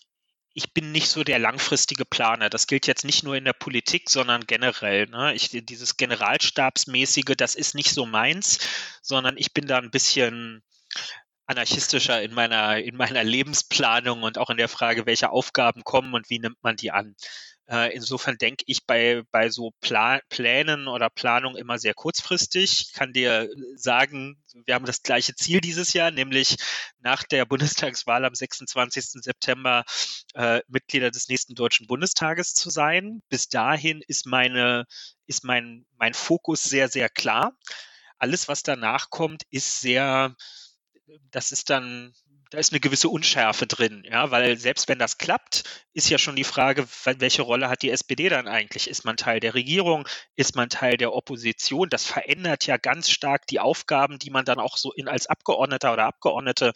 [0.53, 2.49] ich bin nicht so der langfristige Planer.
[2.49, 5.07] Das gilt jetzt nicht nur in der Politik, sondern generell.
[5.07, 5.33] Ne?
[5.33, 8.59] Ich, dieses Generalstabsmäßige, das ist nicht so meins,
[9.01, 10.61] sondern ich bin da ein bisschen
[11.45, 16.29] anarchistischer in meiner, in meiner Lebensplanung und auch in der Frage, welche Aufgaben kommen und
[16.29, 17.15] wie nimmt man die an.
[17.69, 22.81] Äh, insofern denke ich bei, bei so Pla Plänen oder Planung immer sehr kurzfristig.
[22.81, 26.55] Ich kann dir sagen, wir haben das gleiche Ziel dieses Jahr, nämlich
[26.99, 29.21] nach der Bundestagswahl am 26.
[29.23, 29.85] September
[30.33, 33.21] äh, Mitglieder des nächsten Deutschen Bundestages zu sein.
[33.29, 34.85] Bis dahin ist meine,
[35.27, 37.55] ist mein, mein Fokus sehr, sehr klar.
[38.17, 40.35] Alles, was danach kommt, ist sehr,
[41.29, 42.15] das ist dann
[42.49, 46.35] da ist eine gewisse Unschärfe drin, ja, weil selbst wenn das klappt, ist ja schon
[46.35, 48.89] die Frage, welche Rolle hat die SPD dann eigentlich?
[48.89, 50.07] Ist man Teil der Regierung?
[50.35, 51.89] Ist man Teil der Opposition?
[51.89, 55.93] Das verändert ja ganz stark die Aufgaben, die man dann auch so in, als Abgeordneter
[55.93, 56.73] oder Abgeordnete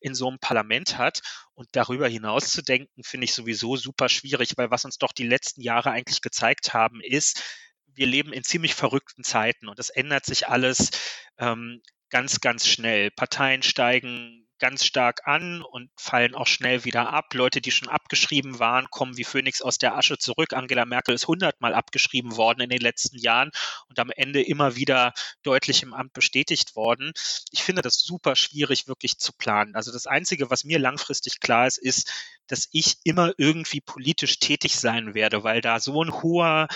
[0.00, 1.22] in so einem Parlament hat.
[1.54, 5.26] Und darüber hinaus zu denken, finde ich sowieso super schwierig, weil was uns doch die
[5.26, 7.42] letzten Jahre eigentlich gezeigt haben, ist,
[7.86, 10.90] wir leben in ziemlich verrückten Zeiten und es ändert sich alles
[11.38, 13.10] ähm, ganz, ganz schnell.
[13.10, 17.32] Parteien steigen ganz stark an und fallen auch schnell wieder ab.
[17.34, 20.52] Leute, die schon abgeschrieben waren, kommen wie Phönix aus der Asche zurück.
[20.52, 23.50] Angela Merkel ist hundertmal abgeschrieben worden in den letzten Jahren
[23.88, 27.12] und am Ende immer wieder deutlich im Amt bestätigt worden.
[27.50, 29.74] Ich finde das super schwierig wirklich zu planen.
[29.74, 32.12] Also das Einzige, was mir langfristig klar ist, ist,
[32.46, 36.68] dass ich immer irgendwie politisch tätig sein werde, weil da so ein hoher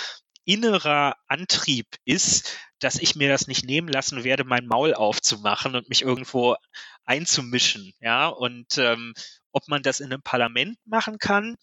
[0.45, 5.89] innerer Antrieb ist, dass ich mir das nicht nehmen lassen werde, mein Maul aufzumachen und
[5.89, 6.57] mich irgendwo
[7.05, 7.93] einzumischen.
[8.01, 9.15] Ja, und ähm,
[9.53, 11.57] ob man das in einem Parlament machen kann,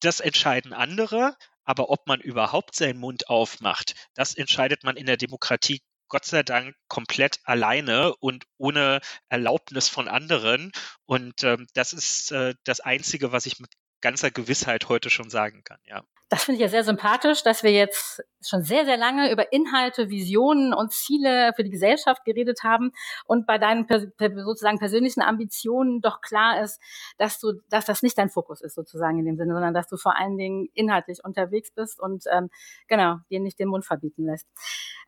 [0.00, 1.36] das entscheiden andere.
[1.64, 6.42] Aber ob man überhaupt seinen Mund aufmacht, das entscheidet man in der Demokratie Gott sei
[6.42, 10.72] Dank komplett alleine und ohne Erlaubnis von anderen.
[11.06, 13.70] Und ähm, das ist äh, das Einzige, was ich mit
[14.00, 16.02] ganzer Gewissheit heute schon sagen kann, ja.
[16.30, 20.10] Das finde ich ja sehr sympathisch, dass wir jetzt schon sehr, sehr lange über Inhalte,
[20.10, 22.92] Visionen und Ziele für die Gesellschaft geredet haben
[23.24, 26.80] und bei deinen sozusagen persönlichen Ambitionen doch klar ist,
[27.18, 29.96] dass du, dass das nicht dein Fokus ist sozusagen in dem Sinne, sondern dass du
[29.96, 32.48] vor allen Dingen inhaltlich unterwegs bist und ähm,
[32.86, 34.46] genau dir nicht den Mund verbieten lässt.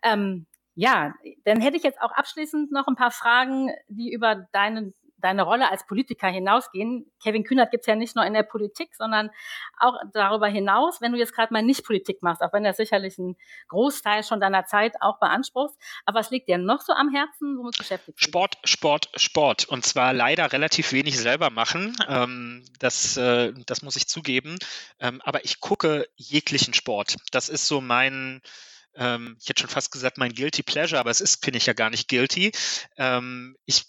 [0.02, 1.14] Ähm, ja,
[1.44, 4.92] dann hätte ich jetzt auch abschließend noch ein paar Fragen, die über deinen
[5.22, 7.10] deine Rolle als Politiker hinausgehen.
[7.22, 9.30] Kevin Kühnert gibt's ja nicht nur in der Politik, sondern
[9.78, 13.18] auch darüber hinaus, wenn du jetzt gerade mal nicht Politik machst, auch wenn das sicherlich
[13.18, 13.36] einen
[13.68, 15.76] Großteil schon deiner Zeit auch beanspruchst.
[16.04, 17.58] Aber was liegt dir noch so am Herzen?
[17.58, 18.26] Womit beschäftigt dich?
[18.26, 19.68] Sport, Sport, Sport.
[19.68, 21.96] Und zwar leider relativ wenig selber machen.
[22.08, 24.58] Ähm, das, äh, das muss ich zugeben.
[24.98, 27.16] Ähm, aber ich gucke jeglichen Sport.
[27.30, 28.40] Das ist so mein
[28.94, 31.72] ähm, ich hätte schon fast gesagt, mein Guilty Pleasure, aber es ist, finde ich ja
[31.72, 32.52] gar nicht guilty.
[32.96, 33.84] Ähm, ich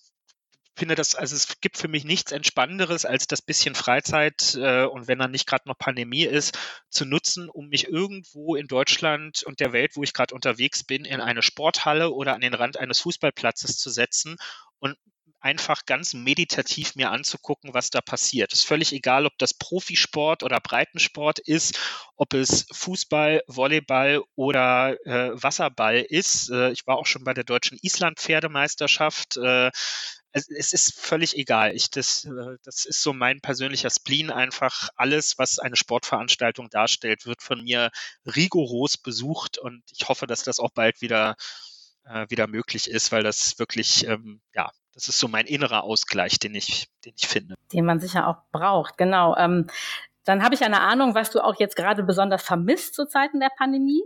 [0.75, 5.07] finde das, also es gibt für mich nichts Entspannenderes, als das bisschen Freizeit äh, und
[5.07, 6.57] wenn dann nicht gerade noch Pandemie ist,
[6.89, 11.05] zu nutzen, um mich irgendwo in Deutschland und der Welt, wo ich gerade unterwegs bin,
[11.05, 14.37] in eine Sporthalle oder an den Rand eines Fußballplatzes zu setzen
[14.79, 14.97] und
[15.43, 18.53] einfach ganz meditativ mir anzugucken, was da passiert.
[18.53, 21.77] Es ist völlig egal, ob das Profisport oder Breitensport ist,
[22.15, 26.49] ob es Fußball, Volleyball oder äh, Wasserball ist.
[26.49, 29.35] Äh, ich war auch schon bei der deutschen Island-Pferdemeisterschaft.
[29.35, 29.71] Äh,
[30.33, 31.75] es, es ist völlig egal.
[31.75, 34.31] Ich, das, äh, das ist so mein persönlicher Spleen.
[34.31, 37.91] Einfach alles, was eine Sportveranstaltung darstellt, wird von mir
[38.25, 41.35] rigoros besucht und ich hoffe, dass das auch bald wieder,
[42.05, 46.39] äh, wieder möglich ist, weil das wirklich, ähm, ja, das ist so mein innerer Ausgleich,
[46.39, 47.55] den ich, den ich finde.
[47.71, 49.35] Den man sicher auch braucht, genau.
[49.37, 49.67] Ähm,
[50.25, 53.51] dann habe ich eine Ahnung, was du auch jetzt gerade besonders vermisst zu Zeiten der
[53.57, 54.03] Pandemie.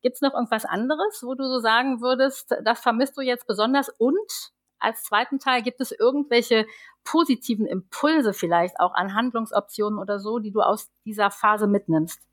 [0.00, 3.88] Gibt es noch irgendwas anderes, wo du so sagen würdest, das vermisst du jetzt besonders
[3.98, 6.66] und als zweiten Teil gibt es irgendwelche
[7.04, 12.27] positiven Impulse vielleicht auch an Handlungsoptionen oder so, die du aus dieser Phase mitnimmst?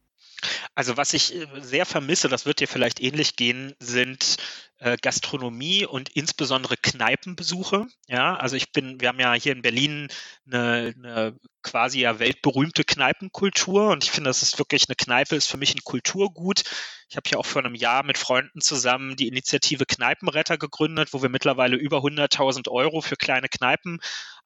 [0.76, 4.38] Also was ich äh, sehr vermisse, das wird dir vielleicht ähnlich gehen, sind
[4.80, 7.88] äh, Gastronomie und insbesondere Kneipenbesuche.
[8.08, 10.10] Ja, also ich bin, wir haben ja hier in Berlin
[10.46, 15.48] eine, eine quasi ja weltberühmte Kneipenkultur und ich finde, das ist wirklich eine Kneipe ist
[15.48, 16.64] für mich ein Kulturgut.
[17.10, 21.22] Ich habe ja auch vor einem Jahr mit Freunden zusammen die Initiative Kneipenretter gegründet, wo
[21.22, 24.00] wir mittlerweile über 100.000 Euro für kleine Kneipen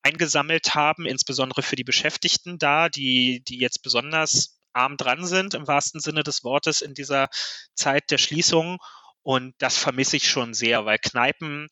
[0.04, 5.68] eingesammelt haben, insbesondere für die Beschäftigten da, die, die jetzt besonders arm dran sind, im
[5.68, 7.28] wahrsten Sinne des Wortes, in dieser
[7.76, 8.78] Zeit der Schließung.
[9.22, 11.70] Und das vermisse ich schon sehr, weil Kneipen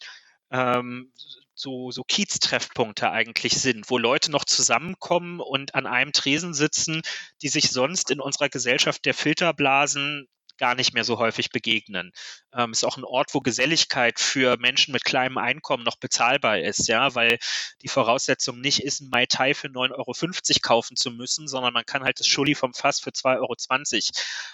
[0.52, 1.12] ähm,
[1.56, 7.02] so, so Kieztreffpunkte eigentlich sind, wo Leute noch zusammenkommen und an einem Tresen sitzen,
[7.42, 10.28] die sich sonst in unserer Gesellschaft der Filterblasen
[10.58, 12.12] gar nicht mehr so häufig begegnen.
[12.54, 16.88] Ähm, ist auch ein Ort, wo Geselligkeit für Menschen mit kleinem Einkommen noch bezahlbar ist,
[16.88, 17.38] ja, weil
[17.82, 21.86] die Voraussetzung nicht ist, ein Mai Tai für 9,50 Euro kaufen zu müssen, sondern man
[21.86, 23.56] kann halt das Schulli vom Fass für 2,20 Euro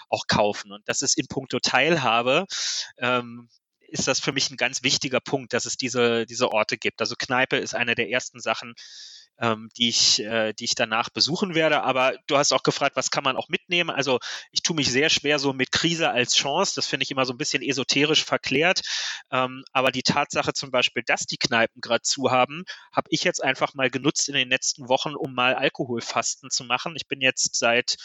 [0.08, 0.72] auch kaufen.
[0.72, 2.46] Und das ist in puncto Teilhabe
[2.98, 3.48] ähm,
[3.88, 7.00] ist das für mich ein ganz wichtiger Punkt, dass es diese, diese Orte gibt.
[7.00, 8.74] Also Kneipe ist eine der ersten Sachen,
[9.38, 11.82] ähm, die, ich, äh, die ich danach besuchen werde.
[11.82, 13.90] Aber du hast auch gefragt, was kann man auch mitnehmen?
[13.90, 14.18] Also
[14.52, 16.74] ich tue mich sehr schwer so mit Krise als Chance.
[16.76, 18.82] Das finde ich immer so ein bisschen esoterisch verklärt.
[19.30, 23.42] Ähm, aber die Tatsache zum Beispiel, dass die Kneipen gerade zu haben, habe ich jetzt
[23.42, 26.94] einfach mal genutzt in den letzten Wochen, um mal Alkoholfasten zu machen.
[26.96, 27.96] Ich bin jetzt seit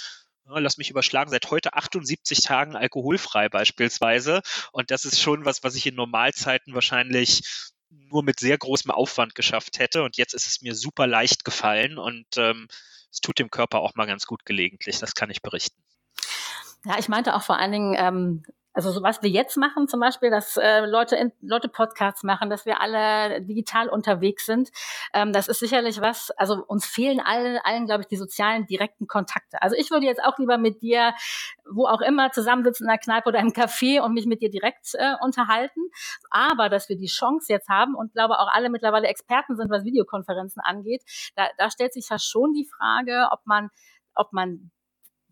[0.51, 4.41] lass mich überschlagen, seit heute 78 Tagen alkoholfrei beispielsweise.
[4.71, 7.43] Und das ist schon was, was ich in Normalzeiten wahrscheinlich
[7.89, 10.03] nur mit sehr großem Aufwand geschafft hätte.
[10.03, 12.67] Und jetzt ist es mir super leicht gefallen und ähm,
[13.11, 14.99] es tut dem Körper auch mal ganz gut gelegentlich.
[14.99, 15.81] Das kann ich berichten.
[16.85, 18.43] Ja, ich meinte auch vor allen Dingen, ähm,
[18.79, 22.49] also so was wir jetzt machen, zum Beispiel, dass äh, Leute in, Leute Podcasts machen,
[22.49, 24.69] dass wir alle digital unterwegs sind,
[25.13, 26.31] ähm, das ist sicherlich was.
[26.37, 29.61] Also uns fehlen allen, allen, glaube ich, die sozialen direkten Kontakte.
[29.61, 31.13] Also ich würde jetzt auch lieber mit dir,
[31.69, 34.93] wo auch immer, zusammensitzen in einer Kneipe oder im Café und mich mit dir direkt
[34.93, 35.81] äh, unterhalten.
[36.29, 39.83] Aber dass wir die Chance jetzt haben und glaube auch alle mittlerweile Experten sind, was
[39.83, 41.03] Videokonferenzen angeht,
[41.35, 43.71] da, da stellt sich ja schon die Frage, ob man
[44.15, 44.71] ob man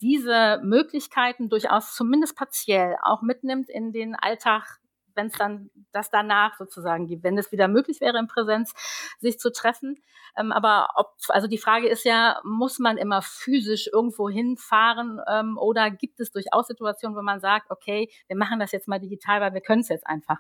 [0.02, 4.80] diese Möglichkeiten durchaus zumindest partiell auch mitnimmt in den Alltag,
[5.16, 8.74] wenn es dann das danach sozusagen gibt, wenn es wieder möglich wäre, in Präsenz
[9.20, 9.96] sich zu treffen.
[10.38, 15.58] Ähm, aber ob, also die Frage ist ja, muss man immer physisch irgendwo hinfahren ähm,
[15.58, 19.42] oder gibt es durchaus Situationen, wo man sagt, okay, wir machen das jetzt mal digital,
[19.42, 20.38] weil wir können es jetzt einfach.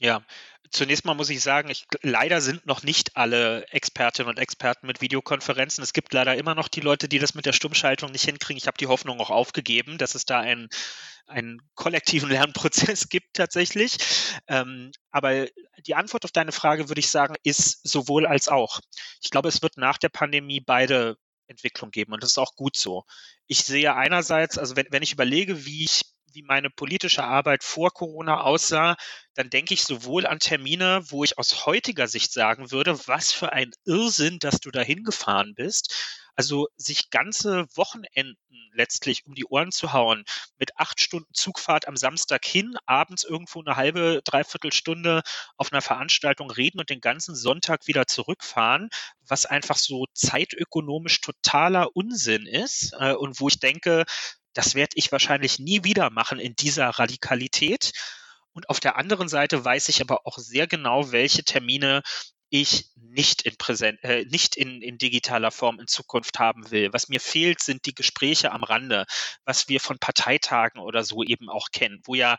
[0.00, 0.22] Ja,
[0.70, 5.02] zunächst mal muss ich sagen, ich, leider sind noch nicht alle Expertinnen und Experten mit
[5.02, 5.84] Videokonferenzen.
[5.84, 8.56] Es gibt leider immer noch die Leute, die das mit der Stummschaltung nicht hinkriegen.
[8.56, 10.70] Ich habe die Hoffnung auch aufgegeben, dass es da einen,
[11.26, 13.98] einen kollektiven Lernprozess gibt tatsächlich.
[14.48, 15.46] Ähm, aber
[15.86, 18.80] die Antwort auf deine Frage würde ich sagen, ist sowohl als auch.
[19.22, 22.76] Ich glaube, es wird nach der Pandemie beide Entwicklung geben und das ist auch gut
[22.76, 23.04] so.
[23.48, 27.90] Ich sehe einerseits, also wenn, wenn ich überlege, wie ich wie meine politische Arbeit vor
[27.90, 28.96] Corona aussah,
[29.34, 33.52] dann denke ich sowohl an Termine, wo ich aus heutiger Sicht sagen würde, was für
[33.52, 35.94] ein Irrsinn, dass du dahin gefahren bist.
[36.36, 38.36] Also sich ganze Wochenenden
[38.72, 40.24] letztlich um die Ohren zu hauen,
[40.58, 45.22] mit acht Stunden Zugfahrt am Samstag hin, abends irgendwo eine halbe, dreiviertel Stunde
[45.56, 48.88] auf einer Veranstaltung reden und den ganzen Sonntag wieder zurückfahren,
[49.26, 54.04] was einfach so zeitökonomisch totaler Unsinn ist äh, und wo ich denke,
[54.54, 57.92] das werde ich wahrscheinlich nie wieder machen in dieser Radikalität.
[58.52, 62.02] Und auf der anderen Seite weiß ich aber auch sehr genau, welche Termine
[62.50, 66.92] ich nicht in Präsent, äh, nicht in, in digitaler Form in Zukunft haben will.
[66.92, 69.06] Was mir fehlt, sind die Gespräche am Rande,
[69.44, 72.36] was wir von Parteitagen oder so eben auch kennen, wo ja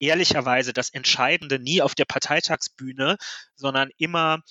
[0.00, 3.16] ehrlicherweise das Entscheidende nie auf der Parteitagsbühne,
[3.54, 4.42] sondern immer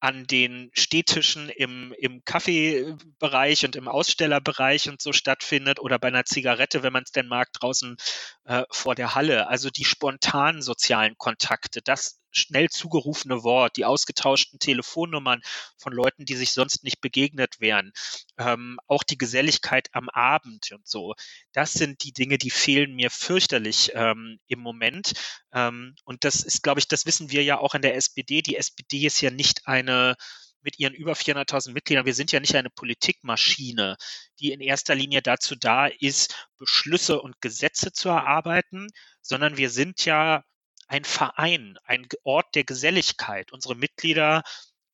[0.00, 6.24] an den Stehtischen im, im Kaffeebereich und im Ausstellerbereich und so stattfindet oder bei einer
[6.24, 7.96] Zigarette, wenn man es denn mag, draußen
[8.44, 9.48] äh, vor der Halle.
[9.48, 15.40] Also die spontanen sozialen Kontakte, das schnell zugerufene Wort, die ausgetauschten Telefonnummern
[15.76, 17.92] von Leuten, die sich sonst nicht begegnet wären,
[18.38, 21.14] ähm, auch die Geselligkeit am Abend und so.
[21.52, 25.12] Das sind die Dinge, die fehlen mir fürchterlich ähm, im Moment.
[25.52, 28.42] Ähm, und das ist, glaube ich, das wissen wir ja auch in der SPD.
[28.42, 30.16] Die SPD ist ja nicht eine
[30.62, 33.96] mit ihren über 400.000 Mitgliedern, wir sind ja nicht eine Politikmaschine,
[34.40, 38.88] die in erster Linie dazu da ist, Beschlüsse und Gesetze zu erarbeiten,
[39.22, 40.42] sondern wir sind ja
[40.88, 43.52] ein Verein, ein Ort der Geselligkeit.
[43.52, 44.42] Unsere Mitglieder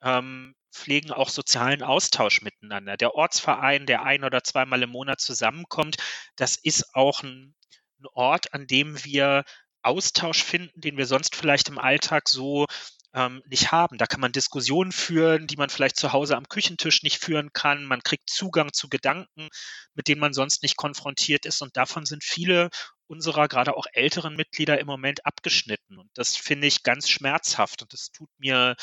[0.02, 2.96] ähm, pflegen auch sozialen Austausch miteinander.
[2.96, 5.96] Der Ortsverein, der ein oder zweimal im Monat zusammenkommt,
[6.36, 7.54] das ist auch ein,
[8.00, 9.44] ein Ort, an dem wir
[9.82, 12.66] Austausch finden, den wir sonst vielleicht im Alltag so
[13.14, 13.96] ähm, nicht haben.
[13.96, 17.84] Da kann man Diskussionen führen, die man vielleicht zu Hause am Küchentisch nicht führen kann.
[17.84, 19.48] Man kriegt Zugang zu Gedanken,
[19.94, 21.62] mit denen man sonst nicht konfrontiert ist.
[21.62, 22.70] Und davon sind viele
[23.06, 25.98] unserer gerade auch älteren Mitglieder im Moment abgeschnitten.
[25.98, 28.74] Und das finde ich ganz schmerzhaft und das tut mir,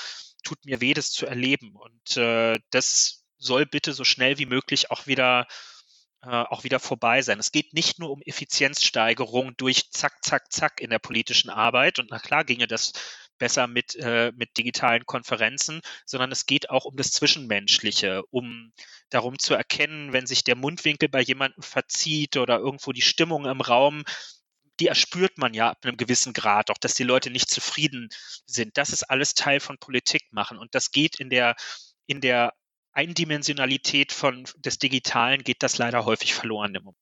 [0.44, 1.76] tut mir weh, das zu erleben.
[1.76, 5.48] Und äh, das soll bitte so schnell wie möglich auch wieder
[6.24, 7.40] äh, auch wieder vorbei sein.
[7.40, 11.98] Es geht nicht nur um Effizienzsteigerung durch Zack, Zack, Zack in der politischen Arbeit.
[11.98, 12.94] Und na klar ginge das
[13.42, 18.72] besser mit, äh, mit digitalen Konferenzen, sondern es geht auch um das Zwischenmenschliche, um
[19.10, 23.62] darum zu erkennen, wenn sich der Mundwinkel bei jemandem verzieht oder irgendwo die Stimmung im
[23.62, 24.04] Raum
[24.80, 28.10] die erspürt man ja ab einem gewissen Grad, auch dass die Leute nicht zufrieden
[28.48, 28.78] sind.
[28.78, 31.56] Das ist alles Teil von Politik machen und das geht in der
[32.08, 32.54] in der
[32.94, 37.01] Eindimensionalität von des Digitalen geht das leider häufig verloren im Moment.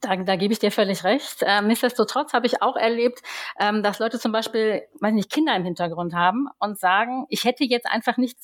[0.00, 1.42] Da, da gebe ich dir völlig recht.
[1.42, 3.20] Ähm, nichtsdestotrotz habe ich auch erlebt,
[3.58, 7.64] ähm, dass Leute zum Beispiel, weiß nicht, Kinder im Hintergrund haben und sagen, ich hätte
[7.64, 8.38] jetzt einfach nicht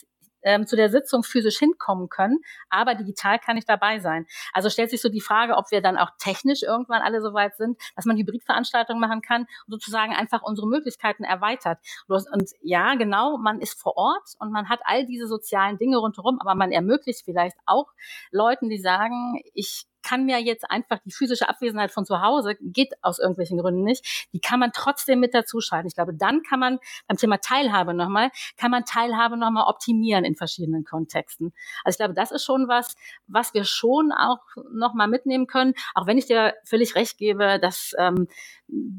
[0.45, 4.27] ähm, zu der Sitzung physisch hinkommen können, aber digital kann ich dabei sein.
[4.53, 7.57] Also stellt sich so die Frage, ob wir dann auch technisch irgendwann alle so weit
[7.57, 11.79] sind, dass man Hybridveranstaltungen machen kann und sozusagen einfach unsere Möglichkeiten erweitert.
[12.09, 16.39] Und ja, genau, man ist vor Ort und man hat all diese sozialen Dinge rundherum,
[16.41, 17.93] aber man ermöglicht vielleicht auch
[18.31, 22.93] Leuten, die sagen, ich kann mir jetzt einfach die physische Abwesenheit von zu Hause, geht
[23.03, 25.89] aus irgendwelchen Gründen nicht, die kann man trotzdem mit dazuschalten.
[25.89, 26.79] Ich glaube, dann kann man
[27.09, 31.53] beim Thema Teilhabe nochmal, kann man Teilhabe nochmal optimieren in verschiedenen Kontexten.
[31.85, 32.95] Also ich glaube, das ist schon was,
[33.27, 34.39] was wir schon auch
[34.73, 38.29] nochmal mitnehmen können, auch wenn ich dir völlig recht gebe, dass ähm,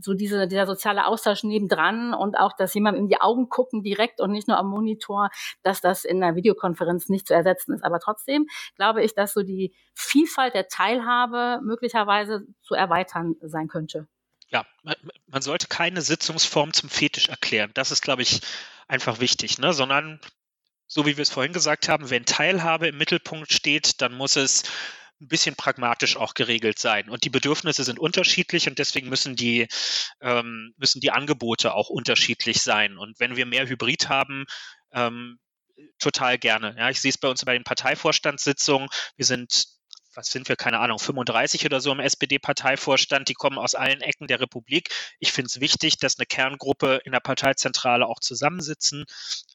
[0.02, 4.22] so diese, dieser soziale Austausch nebendran und auch, dass jemand in die Augen gucken direkt
[4.22, 5.30] und nicht nur am Monitor,
[5.64, 7.84] dass das in einer Videokonferenz nicht zu ersetzen ist.
[7.84, 14.08] Aber trotzdem glaube ich, dass so die Vielfalt der Teilhabe möglicherweise zu erweitern sein könnte.
[14.50, 14.66] Ja,
[15.28, 17.72] man sollte keine Sitzungsform zum Fetisch erklären.
[17.74, 18.42] Das ist, glaube ich,
[18.88, 19.74] einfach wichtig, ne?
[19.74, 20.20] sondern
[20.88, 24.64] so wie wir es vorhin gesagt haben, wenn Teilhabe im Mittelpunkt steht, dann muss es
[25.20, 27.10] ein bisschen pragmatisch auch geregelt sein.
[27.10, 29.68] Und die Bedürfnisse sind unterschiedlich und deswegen müssen die,
[30.22, 32.98] ähm, müssen die Angebote auch unterschiedlich sein.
[32.98, 34.46] Und wenn wir mehr Hybrid haben,
[34.92, 35.40] ähm,
[36.00, 36.76] total gerne.
[36.78, 38.90] Ja, ich sehe es bei uns bei den Parteivorstandssitzungen.
[39.16, 39.75] Wir sind
[40.16, 44.28] was sind wir, keine Ahnung, 35 oder so im SPD-Parteivorstand, die kommen aus allen Ecken
[44.28, 44.90] der Republik.
[45.20, 49.06] Ich finde es wichtig, dass eine Kerngruppe in der Parteizentrale auch zusammensitzen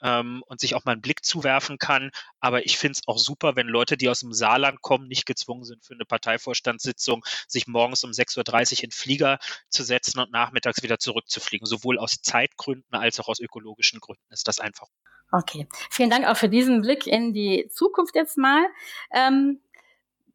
[0.02, 2.10] ähm, und sich auch mal einen Blick zuwerfen kann.
[2.40, 5.64] Aber ich finde es auch super, wenn Leute, die aus dem Saarland kommen, nicht gezwungen
[5.64, 9.38] sind für eine Parteivorstandssitzung, sich morgens um 6.30 Uhr in Flieger
[9.68, 11.66] zu setzen und nachmittags wieder zurückzufliegen.
[11.66, 14.88] Sowohl aus Zeitgründen als auch aus ökologischen Gründen ist das einfach.
[15.32, 18.66] Okay, vielen Dank auch für diesen Blick in die Zukunft jetzt mal.
[19.14, 19.60] Ähm,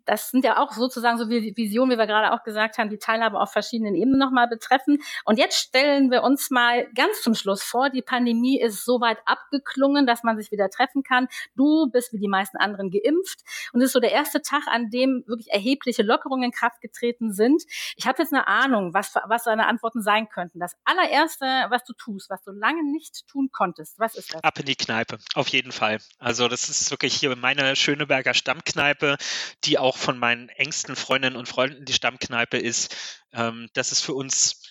[0.06, 3.40] das sind ja auch sozusagen so Visionen, wie wir gerade auch gesagt haben, die Teilhabe
[3.40, 5.00] auf verschiedenen Ebenen nochmal betreffen.
[5.24, 9.18] Und jetzt stellen wir uns mal ganz zum Schluss vor, die Pandemie ist so weit
[9.26, 11.28] abgeklungen, dass man sich wieder treffen kann.
[11.56, 13.40] Du bist wie die meisten anderen geimpft
[13.74, 17.34] und es ist so der erste Tag, an dem wirklich erhebliche Lockerungen in Kraft getreten
[17.34, 17.64] sind.
[17.96, 20.60] Ich habe jetzt eine Ahnung, was, was deine Antworten sein könnten.
[20.60, 24.44] Das allererste, was du tust, was du lange nicht tun konntest, was ist das?
[24.44, 26.00] Ab in die Kneipe, auf jeden Fall.
[26.20, 29.18] Also das ist wirklich hier meine Schöneberger Stammkneipe,
[29.64, 32.96] die auch auch von meinen engsten Freundinnen und Freunden die Stammkneipe ist.
[33.34, 34.62] Ähm, das ist für uns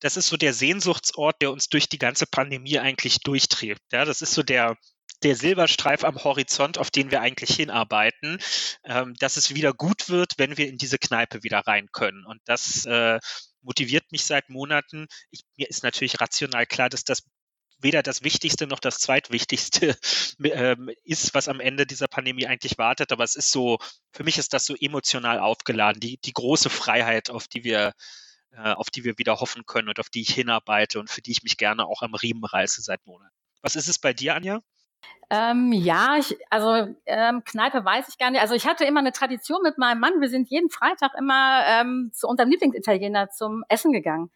[0.00, 3.80] das ist so der Sehnsuchtsort, der uns durch die ganze Pandemie eigentlich durchträgt.
[3.90, 4.76] Ja, das ist so der,
[5.22, 8.38] der Silberstreif am Horizont, auf den wir eigentlich hinarbeiten,
[8.84, 12.26] ähm, dass es wieder gut wird, wenn wir in diese Kneipe wieder rein können.
[12.26, 13.18] Und das äh,
[13.62, 15.06] motiviert mich seit Monaten.
[15.30, 17.22] Ich, mir ist natürlich rational klar, dass das
[17.84, 19.96] weder das Wichtigste noch das Zweitwichtigste
[20.42, 23.12] ähm, ist, was am Ende dieser Pandemie eigentlich wartet.
[23.12, 23.78] Aber es ist so,
[24.12, 27.92] für mich ist das so emotional aufgeladen, die, die große Freiheit, auf die wir
[28.56, 31.32] äh, auf die wir wieder hoffen können und auf die ich hinarbeite und für die
[31.32, 33.34] ich mich gerne auch am Riemen reiße seit Monaten.
[33.62, 34.60] Was ist es bei dir, Anja?
[35.30, 38.40] Ähm, ja, ich, also ähm, Kneipe weiß ich gar nicht.
[38.40, 40.20] Also ich hatte immer eine Tradition mit meinem Mann.
[40.20, 44.30] Wir sind jeden Freitag immer ähm, zu unserem Lieblingsitaliener zum Essen gegangen.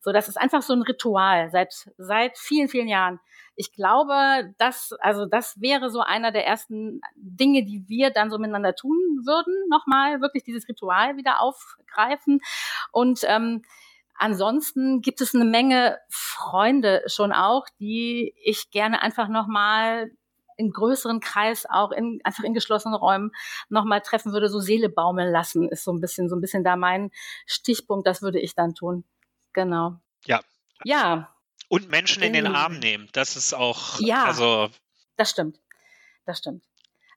[0.00, 3.20] So, das ist einfach so ein Ritual seit, seit vielen, vielen Jahren.
[3.54, 8.38] Ich glaube, das, also das wäre so einer der ersten Dinge, die wir dann so
[8.38, 12.40] miteinander tun würden, nochmal wirklich dieses Ritual wieder aufgreifen.
[12.92, 13.62] Und ähm,
[14.16, 20.10] ansonsten gibt es eine Menge Freunde schon auch, die ich gerne einfach nochmal
[20.56, 23.32] in größeren Kreis auch in einfach in geschlossenen Räumen
[23.68, 26.76] nochmal treffen würde, so Seele baumeln lassen, ist so ein bisschen so ein bisschen da
[26.76, 27.10] mein
[27.46, 28.06] Stichpunkt.
[28.06, 29.04] Das würde ich dann tun.
[29.52, 30.00] Genau.
[30.24, 30.40] Ja.
[30.84, 31.34] Ja.
[31.68, 33.08] Und Menschen in, den Arm nehmen.
[33.12, 34.00] Das ist auch.
[34.00, 34.24] Ja.
[34.24, 34.70] Also.
[35.16, 35.60] Das stimmt.
[36.26, 36.64] Das stimmt.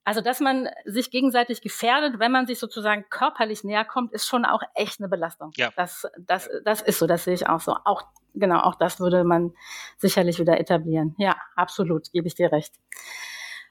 [0.06, 4.44] Also, dass man sich gegenseitig gefährdet, wenn man sich sozusagen körperlich näher kommt, ist schon
[4.44, 5.52] auch echt eine Belastung.
[5.56, 5.72] Ja.
[5.78, 7.76] Das, das, das ist so, das sehe ich auch so.
[7.86, 8.04] Auch,
[8.34, 9.54] genau, auch das würde man
[9.98, 11.16] sicherlich wieder etablieren.
[11.18, 12.74] Ja, absolut, gebe ich dir recht.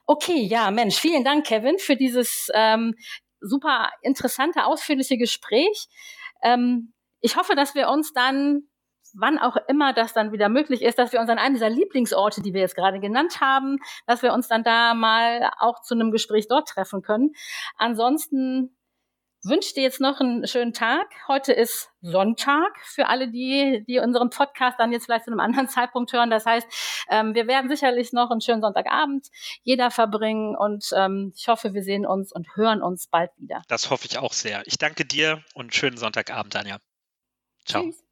[0.05, 2.95] Okay, ja, Mensch, vielen Dank, Kevin, für dieses ähm,
[3.39, 5.87] super interessante, ausführliche Gespräch.
[6.41, 6.93] Ähm,
[7.23, 8.67] ich hoffe, dass wir uns dann
[9.15, 12.41] wann auch immer das dann wieder möglich ist, dass wir uns an einem dieser Lieblingsorte,
[12.41, 16.11] die wir jetzt gerade genannt haben, dass wir uns dann da mal auch zu einem
[16.11, 17.33] Gespräch dort treffen können.
[17.77, 18.75] Ansonsten
[19.43, 21.05] wünsche dir jetzt noch einen schönen Tag.
[21.27, 25.67] Heute ist Sonntag für alle die, die unseren Podcast dann jetzt vielleicht zu einem anderen
[25.69, 26.29] Zeitpunkt hören.
[26.29, 26.67] Das heißt,
[27.09, 29.27] ähm, wir werden sicherlich noch einen schönen Sonntagabend
[29.63, 33.61] jeder verbringen und ähm, ich hoffe, wir sehen uns und hören uns bald wieder.
[33.67, 34.65] Das hoffe ich auch sehr.
[34.65, 36.79] Ich danke dir und schönen Sonntagabend, Anja.
[37.65, 37.83] Ciao.
[37.83, 38.02] Tschüss.